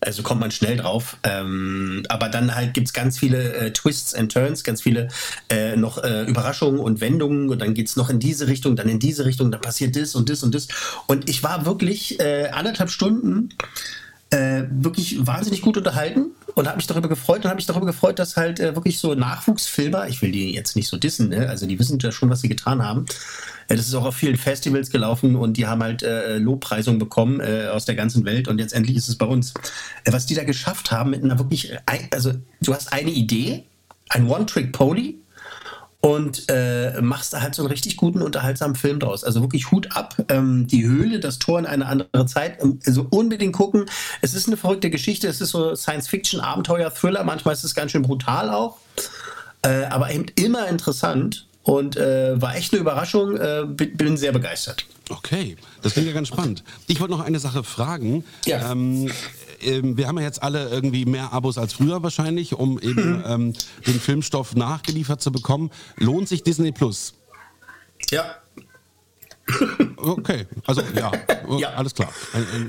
Also 0.00 0.22
kommt 0.22 0.40
man 0.40 0.50
schnell 0.50 0.76
drauf. 0.76 1.16
Ähm, 1.22 2.04
aber 2.08 2.28
dann 2.28 2.54
halt 2.54 2.74
gibt 2.74 2.88
es 2.88 2.92
ganz 2.92 3.18
viele 3.18 3.54
äh, 3.54 3.72
Twists 3.72 4.14
and 4.14 4.30
Turns, 4.30 4.62
ganz 4.62 4.82
viele 4.82 5.08
äh, 5.48 5.74
noch 5.76 6.02
äh, 6.02 6.24
Überraschungen 6.24 6.80
und 6.80 7.00
Wendungen 7.00 7.48
und 7.48 7.60
dann 7.60 7.74
geht 7.74 7.88
es 7.88 7.96
noch 7.96 8.10
in 8.10 8.20
diese 8.20 8.46
Richtung, 8.46 8.76
dann 8.76 8.88
in 8.88 8.98
diese 8.98 9.24
Richtung, 9.24 9.50
dann 9.50 9.60
passiert 9.60 9.96
das 9.96 10.14
und 10.14 10.28
das 10.28 10.42
und 10.42 10.54
das. 10.54 10.68
Und 11.06 11.28
ich 11.30 11.42
war 11.42 11.64
wirklich 11.64 12.20
äh, 12.20 12.50
anderthalb 12.52 12.90
Stunden 12.90 13.48
äh, 14.30 14.64
wirklich 14.70 15.26
wahnsinnig 15.26 15.62
gut 15.62 15.78
unterhalten 15.78 16.32
und 16.56 16.66
habe 16.66 16.76
mich 16.78 16.86
darüber 16.86 17.08
gefreut 17.08 17.44
und 17.44 17.44
habe 17.44 17.56
mich 17.56 17.66
darüber 17.66 17.86
gefreut, 17.86 18.18
dass 18.18 18.36
halt 18.36 18.58
äh, 18.60 18.74
wirklich 18.74 18.98
so 18.98 19.14
Nachwuchsfilmer, 19.14 20.08
ich 20.08 20.22
will 20.22 20.32
die 20.32 20.54
jetzt 20.54 20.74
nicht 20.74 20.88
so 20.88 20.96
dissen, 20.96 21.28
ne? 21.28 21.48
also 21.48 21.66
die 21.66 21.78
wissen 21.78 21.98
ja 22.00 22.10
schon, 22.10 22.30
was 22.30 22.40
sie 22.40 22.48
getan 22.48 22.82
haben, 22.82 23.04
das 23.68 23.80
ist 23.80 23.94
auch 23.94 24.06
auf 24.06 24.16
vielen 24.16 24.38
Festivals 24.38 24.90
gelaufen 24.90 25.36
und 25.36 25.58
die 25.58 25.66
haben 25.66 25.82
halt 25.82 26.02
äh, 26.02 26.38
Lobpreisungen 26.38 26.98
bekommen 26.98 27.40
äh, 27.40 27.66
aus 27.66 27.84
der 27.84 27.94
ganzen 27.94 28.24
Welt 28.24 28.48
und 28.48 28.58
jetzt 28.58 28.72
endlich 28.72 28.96
ist 28.96 29.08
es 29.08 29.16
bei 29.16 29.26
uns. 29.26 29.52
Äh, 30.04 30.12
was 30.12 30.24
die 30.24 30.34
da 30.34 30.44
geschafft 30.44 30.90
haben 30.90 31.10
mit 31.10 31.22
einer 31.22 31.38
wirklich, 31.38 31.72
äh, 31.72 31.78
also 32.10 32.32
du 32.62 32.74
hast 32.74 32.90
eine 32.92 33.10
Idee, 33.10 33.64
ein 34.08 34.26
One-Trick-Pony 34.26 35.16
und 36.06 36.44
äh, 36.48 37.00
machst 37.00 37.32
da 37.32 37.40
halt 37.40 37.56
so 37.56 37.62
einen 37.62 37.70
richtig 37.72 37.96
guten, 37.96 38.22
unterhaltsamen 38.22 38.76
Film 38.76 39.00
draus. 39.00 39.24
Also 39.24 39.40
wirklich 39.40 39.72
Hut 39.72 39.96
ab. 39.96 40.14
Ähm, 40.28 40.68
die 40.68 40.84
Höhle, 40.84 41.18
das 41.18 41.40
Tor 41.40 41.58
in 41.58 41.66
eine 41.66 41.84
andere 41.84 42.26
Zeit. 42.26 42.62
Ähm, 42.62 42.78
also 42.86 43.08
unbedingt 43.10 43.54
gucken. 43.54 43.86
Es 44.22 44.32
ist 44.32 44.46
eine 44.46 44.56
verrückte 44.56 44.88
Geschichte. 44.88 45.26
Es 45.26 45.40
ist 45.40 45.50
so 45.50 45.74
Science-Fiction, 45.74 46.38
Abenteuer, 46.38 46.94
Thriller. 46.94 47.24
Manchmal 47.24 47.54
ist 47.54 47.64
es 47.64 47.74
ganz 47.74 47.90
schön 47.90 48.02
brutal 48.02 48.50
auch. 48.50 48.78
Äh, 49.62 49.86
aber 49.86 50.12
eben 50.12 50.26
immer 50.36 50.68
interessant. 50.68 51.48
und 51.64 51.96
äh, 51.96 52.40
war 52.40 52.54
echt 52.54 52.72
eine 52.72 52.82
Überraschung. 52.82 53.36
Äh, 53.36 53.64
bin, 53.66 53.96
bin 53.96 54.16
sehr 54.16 54.30
begeistert. 54.30 54.86
Okay, 55.08 55.56
das 55.82 55.92
klingt 55.92 56.08
ja 56.08 56.14
ganz 56.14 56.28
spannend. 56.28 56.64
Ich 56.88 57.00
wollte 57.00 57.12
noch 57.12 57.20
eine 57.20 57.38
Sache 57.38 57.62
fragen. 57.62 58.24
Ja. 58.44 58.72
Ähm, 58.72 59.10
ähm, 59.60 59.96
wir 59.96 60.08
haben 60.08 60.18
ja 60.18 60.24
jetzt 60.24 60.42
alle 60.42 60.68
irgendwie 60.68 61.04
mehr 61.04 61.32
Abos 61.32 61.58
als 61.58 61.74
früher 61.74 62.02
wahrscheinlich, 62.02 62.54
um 62.54 62.78
eben 62.82 63.22
ähm, 63.26 63.52
den 63.86 64.00
Filmstoff 64.00 64.54
nachgeliefert 64.56 65.20
zu 65.20 65.30
bekommen. 65.32 65.70
Lohnt 65.96 66.28
sich 66.28 66.42
Disney 66.42 66.72
Plus? 66.72 67.14
Ja. 68.10 68.36
Okay, 69.96 70.46
also 70.66 70.82
ja, 70.94 71.12
Ja. 71.58 71.70
alles 71.74 71.94
klar. 71.94 72.12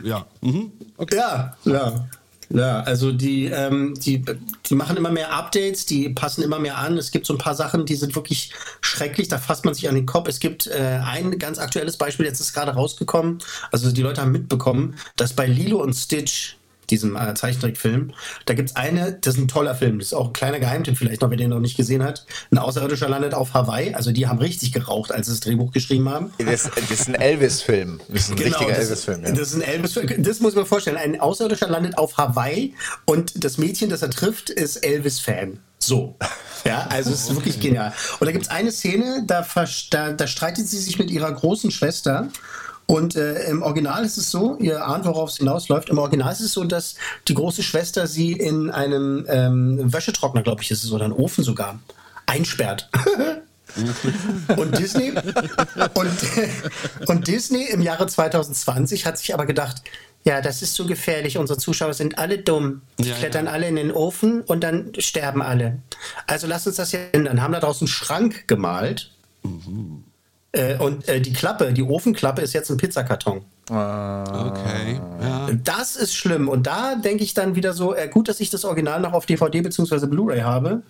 Ja, 0.04 0.28
mhm. 0.41 0.71
okay. 0.97 1.15
Ja, 1.15 1.58
ja. 1.65 2.08
Ja, 2.49 2.79
also 2.81 3.12
die, 3.12 3.45
ähm, 3.45 3.93
die, 3.99 4.23
die 4.65 4.75
machen 4.75 4.95
immer 4.95 5.12
mehr 5.12 5.33
Updates, 5.33 5.86
die 5.86 6.10
passen 6.10 6.43
immer 6.43 6.60
mehr 6.60 6.77
an. 6.77 6.97
Es 6.97 7.12
gibt 7.12 7.25
so 7.25 7.33
ein 7.33 7.39
paar 7.39 7.55
Sachen, 7.55 7.86
die 7.86 7.95
sind 7.95 8.15
wirklich 8.15 8.53
schrecklich, 8.79 9.27
da 9.27 9.38
fasst 9.38 9.65
man 9.65 9.73
sich 9.73 9.89
an 9.89 9.95
den 9.95 10.05
Kopf. 10.05 10.29
Es 10.29 10.39
gibt 10.39 10.67
äh, 10.67 11.01
ein 11.03 11.38
ganz 11.39 11.60
aktuelles 11.60 11.97
Beispiel, 11.97 12.25
jetzt 12.25 12.39
ist 12.39 12.53
gerade 12.53 12.71
rausgekommen. 12.71 13.39
Also 13.71 13.91
die 13.91 14.01
Leute 14.01 14.21
haben 14.21 14.31
mitbekommen, 14.31 14.95
dass 15.17 15.33
bei 15.33 15.45
Lilo 15.45 15.81
und 15.81 15.93
Stitch, 15.93 16.57
diesem 16.89 17.15
äh, 17.15 17.34
Zeichentrickfilm, 17.34 18.13
da 18.45 18.54
gibt 18.54 18.69
es 18.69 18.76
eine, 18.76 19.13
das 19.13 19.36
ist 19.36 19.41
ein 19.41 19.47
toller 19.47 19.76
Film, 19.76 20.00
das 20.00 20.10
ist 20.10 20.13
auch 20.13 20.28
ein 20.28 20.34
kleiner 20.34 20.60
Geheimtipp 20.60 20.97
vielleicht 20.97 21.21
noch, 21.21 21.30
wer 21.30 21.38
den 21.38 21.50
noch 21.50 21.60
nicht 21.60 21.78
gesehen 21.78 22.04
hat. 22.04 22.26
Ein 22.52 22.58
Außerirdischer 22.58 23.10
landet 23.10 23.34
auf 23.34 23.54
Hawaii, 23.54 23.93
also 23.93 24.12
die 24.12 24.28
haben 24.28 24.39
richtig 24.39 24.71
geraucht, 24.71 25.12
als 25.12 25.28
sie 25.28 25.34
das 25.34 25.41
Drehbuch 25.41 25.71
geschrieben 25.71 26.10
haben. 26.10 26.32
Das, 26.38 26.69
das 26.73 26.91
ist 26.91 27.08
ein 27.08 27.15
Elvis-Film. 27.15 28.00
Das 28.08 28.21
ist 28.21 28.32
ein 28.32 28.38
richtiger 28.38 28.58
Genau, 28.60 28.69
das, 28.69 28.80
Elvis-Film. 28.80 29.23
Ja. 29.23 29.32
Das 29.32 29.47
ist 29.50 29.56
ein 29.56 29.62
Elvis-Film. 29.62 30.23
Das 30.23 30.39
muss 30.39 30.56
man 30.56 30.65
vorstellen. 30.65 30.97
Ein 30.97 31.19
Außerirdischer 31.19 31.67
landet 31.67 31.97
auf 31.97 32.17
Hawaii 32.17 32.73
und 33.06 33.43
das 33.43 33.58
Mädchen, 33.58 33.89
das 33.89 34.02
er 34.02 34.10
trifft, 34.10 34.50
ist 34.50 34.78
Elvis-Fan. 34.78 35.60
So. 35.80 36.15
Ja, 36.65 36.88
also 36.89 37.12
es 37.12 37.30
ist 37.30 37.36
wirklich 37.36 37.60
genial. 37.60 37.93
Und 38.19 38.26
da 38.26 38.32
gibt 38.32 38.45
es 38.45 38.52
eine 38.52 38.71
Szene, 38.71 39.23
da, 39.26 39.45
da, 39.91 40.12
da 40.12 40.28
streitet 40.28 40.67
sie 40.67 40.80
sich 40.80 41.00
mit 41.00 41.10
ihrer 41.12 41.32
großen 41.32 41.71
Schwester. 41.71 42.30
Und 42.88 43.17
äh, 43.17 43.43
im 43.50 43.62
Original 43.63 44.06
ist 44.06 44.17
es 44.17 44.32
so, 44.32 44.58
ihr 44.60 44.86
ahnt, 44.88 45.06
worauf 45.06 45.30
es 45.30 45.38
hinausläuft. 45.38 45.89
Im 45.89 45.97
Original 45.97 46.32
ist 46.32 46.39
es 46.39 46.54
so, 46.54 46.63
dass 46.63 46.95
die 47.28 47.34
große 47.34 47.62
Schwester 47.62 48.08
sie 48.08 48.32
in 48.32 48.71
einem 48.71 49.26
ähm, 49.28 49.93
Wäschetrockner, 49.93 50.41
glaube 50.41 50.63
ich, 50.63 50.71
ist 50.71 50.86
es, 50.86 50.91
oder 50.91 51.04
einen 51.04 51.13
Ofen 51.13 51.43
sogar, 51.43 51.80
einsperrt. 52.26 52.89
Und 54.56 54.80
Disney, 54.80 55.12
und, 55.93 56.12
und 57.10 57.28
Disney 57.28 57.65
im 57.65 57.82
Jahre 57.82 58.08
2020 58.08 59.06
hat 59.06 59.17
sich 59.17 59.34
aber 59.34 59.45
gedacht, 59.45 59.84
ja, 60.23 60.41
das 60.41 60.62
ist 60.62 60.73
zu 60.73 60.88
gefährlich. 60.88 61.38
Unsere 61.38 61.60
Zuschauer 61.60 61.93
sind 61.93 62.17
alle 62.17 62.38
dumm. 62.39 62.82
Die 62.97 63.10
Ja, 63.10 63.15
klettern 63.15 63.45
ja. 63.45 63.52
alle 63.52 63.67
in 63.67 63.76
den 63.76 63.91
Ofen 63.91 64.41
und 64.41 64.63
dann 64.63 64.93
sterben 64.97 65.41
alle. 65.41 65.80
Also 66.26 66.47
lass 66.47 66.65
uns 66.65 66.78
das 66.78 66.91
jetzt 66.91 67.13
ändern. 67.13 67.41
Haben 67.41 67.54
da 67.54 67.60
draußen 67.60 67.86
einen 67.86 67.89
Schrank 67.89 68.47
gemalt. 68.47 69.12
Äh, 70.58 70.78
und 70.78 71.08
äh, 71.08 71.22
die 71.22 71.34
Klappe, 71.34 71.72
die 71.72 71.84
Ofenklappe 71.84 72.41
ist 72.41 72.54
jetzt 72.54 72.70
ein 72.70 72.78
Pizzakarton. 72.78 73.46
Okay, 73.70 75.02
ja. 75.22 75.50
Das 75.63 75.98
ist 75.98 76.15
schlimm. 76.15 76.48
Und 76.48 76.67
da 76.67 76.96
denke 76.96 77.24
ich 77.24 77.34
dann 77.34 77.56
wieder 77.56 77.74
so, 77.74 77.93
äh, 77.93 78.08
gut, 78.08 78.30
dass 78.30 78.39
ich 78.39 78.50
das 78.50 78.63
Original 78.65 79.02
noch 79.02 79.13
auf 79.13 79.26
DVD 79.26 79.62
bzw. 79.62 80.08
Blu-ray 80.08 80.39
habe, 80.39 80.84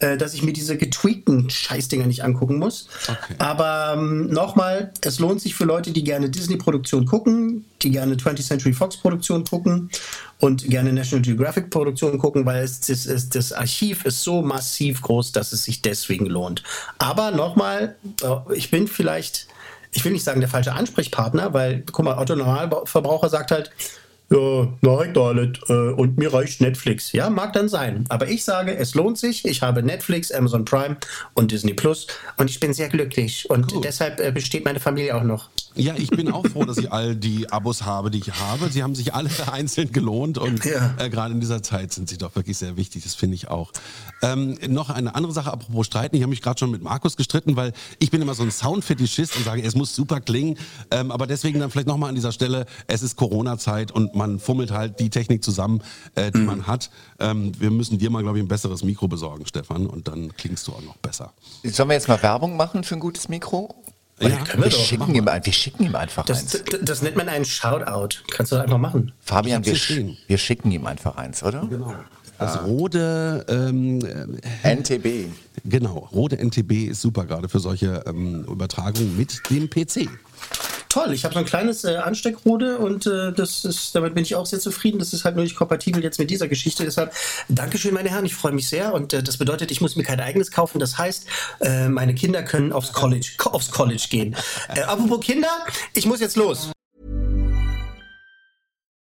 äh, 0.00 0.16
dass 0.16 0.34
ich 0.34 0.42
mir 0.42 0.52
diese 0.52 0.76
getweakten 0.76 1.48
Scheißdinger 1.48 2.06
nicht 2.06 2.24
angucken 2.24 2.58
muss. 2.58 2.88
Okay. 3.06 3.34
Aber 3.38 3.94
ähm, 3.96 4.28
nochmal, 4.28 4.92
es 5.02 5.18
lohnt 5.18 5.40
sich 5.40 5.54
für 5.54 5.64
Leute, 5.64 5.92
die 5.92 6.02
gerne 6.02 6.30
Disney-Produktion 6.30 7.06
gucken, 7.06 7.64
die 7.82 7.90
gerne 7.90 8.16
20th 8.16 8.46
Century 8.46 8.72
Fox-Produktion 8.72 9.44
gucken 9.44 9.90
und 10.40 10.68
gerne 10.68 10.92
National 10.92 11.22
Geographic-Produktion 11.22 12.18
gucken, 12.18 12.44
weil 12.44 12.64
es, 12.64 12.80
das, 12.80 13.06
ist, 13.06 13.34
das 13.34 13.52
Archiv 13.52 14.04
ist 14.04 14.22
so 14.22 14.42
massiv 14.42 15.00
groß, 15.02 15.32
dass 15.32 15.52
es 15.52 15.64
sich 15.64 15.80
deswegen 15.80 16.26
lohnt. 16.26 16.62
Aber 16.98 17.30
nochmal, 17.30 17.96
äh, 18.22 18.54
ich 18.54 18.70
bin 18.70 18.88
vielleicht 18.88 19.46
ich 19.96 20.04
will 20.04 20.10
nicht 20.10 20.24
sagen 20.24 20.40
der 20.40 20.48
falsche 20.48 20.72
Ansprechpartner, 20.72 21.54
weil, 21.54 21.84
guck 21.90 22.04
mal, 22.04 22.18
Otto 22.18 22.34
Normalverbraucher 22.34 23.28
sagt 23.28 23.52
halt, 23.52 23.70
ja, 24.30 24.68
nein, 24.80 25.12
da 25.12 25.34
nicht, 25.34 25.60
äh, 25.68 25.72
und 25.72 26.16
mir 26.18 26.32
reicht 26.32 26.60
Netflix. 26.60 27.12
Ja, 27.12 27.28
mag 27.30 27.52
dann 27.52 27.68
sein. 27.68 28.04
Aber 28.08 28.28
ich 28.28 28.44
sage, 28.44 28.74
es 28.76 28.94
lohnt 28.94 29.18
sich. 29.18 29.44
Ich 29.44 29.62
habe 29.62 29.82
Netflix, 29.82 30.32
Amazon 30.32 30.64
Prime 30.64 30.96
und 31.34 31.50
Disney 31.50 31.74
Plus 31.74 32.06
und 32.36 32.50
ich 32.50 32.58
bin 32.58 32.72
sehr 32.72 32.88
glücklich. 32.88 33.48
Und 33.50 33.72
Gut. 33.72 33.84
deshalb 33.84 34.20
äh, 34.20 34.32
besteht 34.32 34.64
meine 34.64 34.80
Familie 34.80 35.14
auch 35.14 35.22
noch. 35.22 35.50
Ja, 35.76 35.94
ich 35.96 36.10
bin 36.10 36.30
auch 36.30 36.46
froh, 36.46 36.64
dass 36.64 36.78
ich 36.78 36.92
all 36.92 37.16
die 37.16 37.50
Abos 37.50 37.82
habe, 37.82 38.10
die 38.10 38.18
ich 38.18 38.32
habe. 38.32 38.68
Sie 38.68 38.82
haben 38.82 38.94
sich 38.94 39.12
alle 39.14 39.28
einzeln 39.52 39.90
gelohnt 39.92 40.38
und 40.38 40.64
Ja. 40.64 40.94
äh, 40.98 41.10
gerade 41.10 41.34
in 41.34 41.40
dieser 41.40 41.62
Zeit 41.62 41.92
sind 41.92 42.08
sie 42.08 42.16
doch 42.18 42.36
wirklich 42.36 42.56
sehr 42.58 42.76
wichtig. 42.76 43.02
Das 43.02 43.14
finde 43.14 43.34
ich 43.34 43.48
auch. 43.48 43.72
Ähm, 44.22 44.56
noch 44.68 44.90
eine 44.90 45.14
andere 45.14 45.32
Sache, 45.32 45.52
apropos 45.52 45.86
Streiten. 45.86 46.14
Ich 46.16 46.22
habe 46.22 46.30
mich 46.30 46.42
gerade 46.42 46.58
schon 46.58 46.70
mit 46.70 46.82
Markus 46.82 47.16
gestritten, 47.16 47.56
weil 47.56 47.72
ich 47.98 48.10
bin 48.10 48.22
immer 48.22 48.34
so 48.34 48.42
ein 48.44 48.50
Soundfetischist 48.50 49.36
und 49.36 49.44
sage, 49.44 49.62
es 49.62 49.74
muss 49.74 49.94
super 49.94 50.20
klingen. 50.20 50.56
Ähm, 50.90 51.10
aber 51.10 51.26
deswegen 51.26 51.58
dann 51.58 51.70
vielleicht 51.70 51.88
nochmal 51.88 52.10
an 52.10 52.14
dieser 52.14 52.32
Stelle, 52.32 52.66
es 52.86 53.02
ist 53.02 53.16
Corona-Zeit 53.16 53.90
und 53.90 54.14
man 54.14 54.38
fummelt 54.38 54.70
halt 54.70 55.00
die 55.00 55.10
Technik 55.10 55.42
zusammen, 55.42 55.82
äh, 56.14 56.30
die 56.30 56.38
man 56.38 56.66
hat. 56.66 56.90
Ähm, 57.18 57.52
wir 57.58 57.70
müssen 57.70 57.98
dir 57.98 58.10
mal, 58.10 58.22
glaube 58.22 58.38
ich, 58.38 58.44
ein 58.44 58.48
besseres 58.48 58.84
Mikro 58.84 59.08
besorgen, 59.08 59.44
Stefan, 59.46 59.86
und 59.86 60.06
dann 60.08 60.34
klingst 60.36 60.66
du 60.68 60.72
auch 60.72 60.82
noch 60.82 60.96
besser. 60.98 61.32
Sollen 61.64 61.88
wir 61.88 61.94
jetzt 61.94 62.08
mal 62.08 62.22
Werbung 62.22 62.56
machen 62.56 62.84
für 62.84 62.94
ein 62.94 63.00
gutes 63.00 63.28
Mikro? 63.28 63.74
Ja, 64.20 64.28
können 64.44 64.62
wir 64.62 64.64
Wir 64.64 64.70
doch. 64.70 64.78
schicken, 64.84 65.14
ihm, 65.14 65.26
wir 65.26 65.52
schicken 65.52 65.84
ihm 65.86 65.94
einfach 65.96 66.24
Das, 66.24 66.40
eins. 66.54 66.64
das, 66.70 66.80
das 66.82 67.02
nennt 67.02 67.16
man 67.16 67.28
einen 67.28 67.44
Shoutout. 67.44 68.18
Kannst 68.30 68.52
du 68.52 68.56
einfach 68.56 68.78
machen. 68.78 69.12
Fabian, 69.20 69.64
wir, 69.64 69.74
sch 69.74 69.92
wir 70.26 70.38
schicken 70.38 70.70
ihm 70.70 70.86
einfach 70.86 71.16
eins, 71.16 71.42
oder? 71.42 71.66
Genau. 71.68 71.94
Das 72.38 72.64
Rode 72.64 73.44
ähm, 73.48 74.00
äh, 74.64 74.74
NTB. 74.74 75.30
Genau, 75.64 76.08
Rode 76.12 76.36
NTB 76.44 76.88
ist 76.90 77.00
super 77.00 77.26
gerade 77.26 77.48
für 77.48 77.60
solche 77.60 78.02
ähm, 78.06 78.44
Übertragungen 78.44 79.16
mit 79.16 79.40
dem 79.50 79.70
PC. 79.70 80.08
Toll, 80.94 81.12
ich 81.12 81.24
habe 81.24 81.34
so 81.34 81.40
ein 81.40 81.44
kleines 81.44 81.82
äh, 81.82 81.96
Ansteckrode 81.96 82.78
und 82.78 83.04
äh, 83.06 83.32
das 83.32 83.64
ist, 83.64 83.96
damit 83.96 84.14
bin 84.14 84.22
ich 84.22 84.36
auch 84.36 84.46
sehr 84.46 84.60
zufrieden. 84.60 85.00
Das 85.00 85.12
ist 85.12 85.24
halt 85.24 85.34
nur 85.34 85.42
nicht 85.42 85.56
kompatibel 85.56 86.00
jetzt 86.00 86.20
mit 86.20 86.30
dieser 86.30 86.46
Geschichte. 86.46 86.84
Deshalb 86.84 87.12
Dankeschön, 87.48 87.92
meine 87.92 88.10
Herren, 88.10 88.24
ich 88.24 88.36
freue 88.36 88.52
mich 88.52 88.68
sehr 88.68 88.94
und 88.94 89.12
äh, 89.12 89.20
das 89.20 89.36
bedeutet, 89.36 89.72
ich 89.72 89.80
muss 89.80 89.96
mir 89.96 90.04
kein 90.04 90.20
eigenes 90.20 90.52
kaufen. 90.52 90.78
Das 90.78 90.96
heißt, 90.96 91.26
äh, 91.62 91.88
meine 91.88 92.14
Kinder 92.14 92.44
können 92.44 92.72
aufs 92.72 92.92
College, 92.92 93.28
aufs 93.44 93.72
College 93.72 94.06
gehen. 94.08 94.36
Äh, 94.68 94.82
apropos 94.82 95.18
Kinder, 95.18 95.48
ich 95.94 96.06
muss 96.06 96.20
jetzt 96.20 96.36
los. 96.36 96.70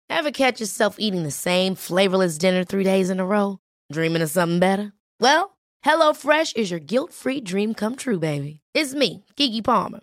Ever 0.09 0.31
catch 0.31 0.61
yourself 0.61 0.95
eating 0.99 1.25
the 1.25 1.33
same 1.33 1.75
flavorless 1.75 2.39
dinner 2.39 2.65
three 2.65 2.85
days 2.85 3.11
in 3.11 3.19
a 3.19 3.27
row? 3.27 3.59
Dreaming 3.93 4.23
of 4.23 4.31
something 4.31 4.61
better? 4.61 4.93
Well, 5.19 5.59
HelloFresh 5.85 6.57
is 6.57 6.71
your 6.71 6.79
guilt 6.79 7.13
free 7.13 7.41
dream 7.41 7.75
come 7.75 7.97
true, 7.97 8.21
baby. 8.21 8.61
It's 8.75 8.95
me, 8.95 9.25
Kiki 9.35 9.61
Palmer. 9.61 10.03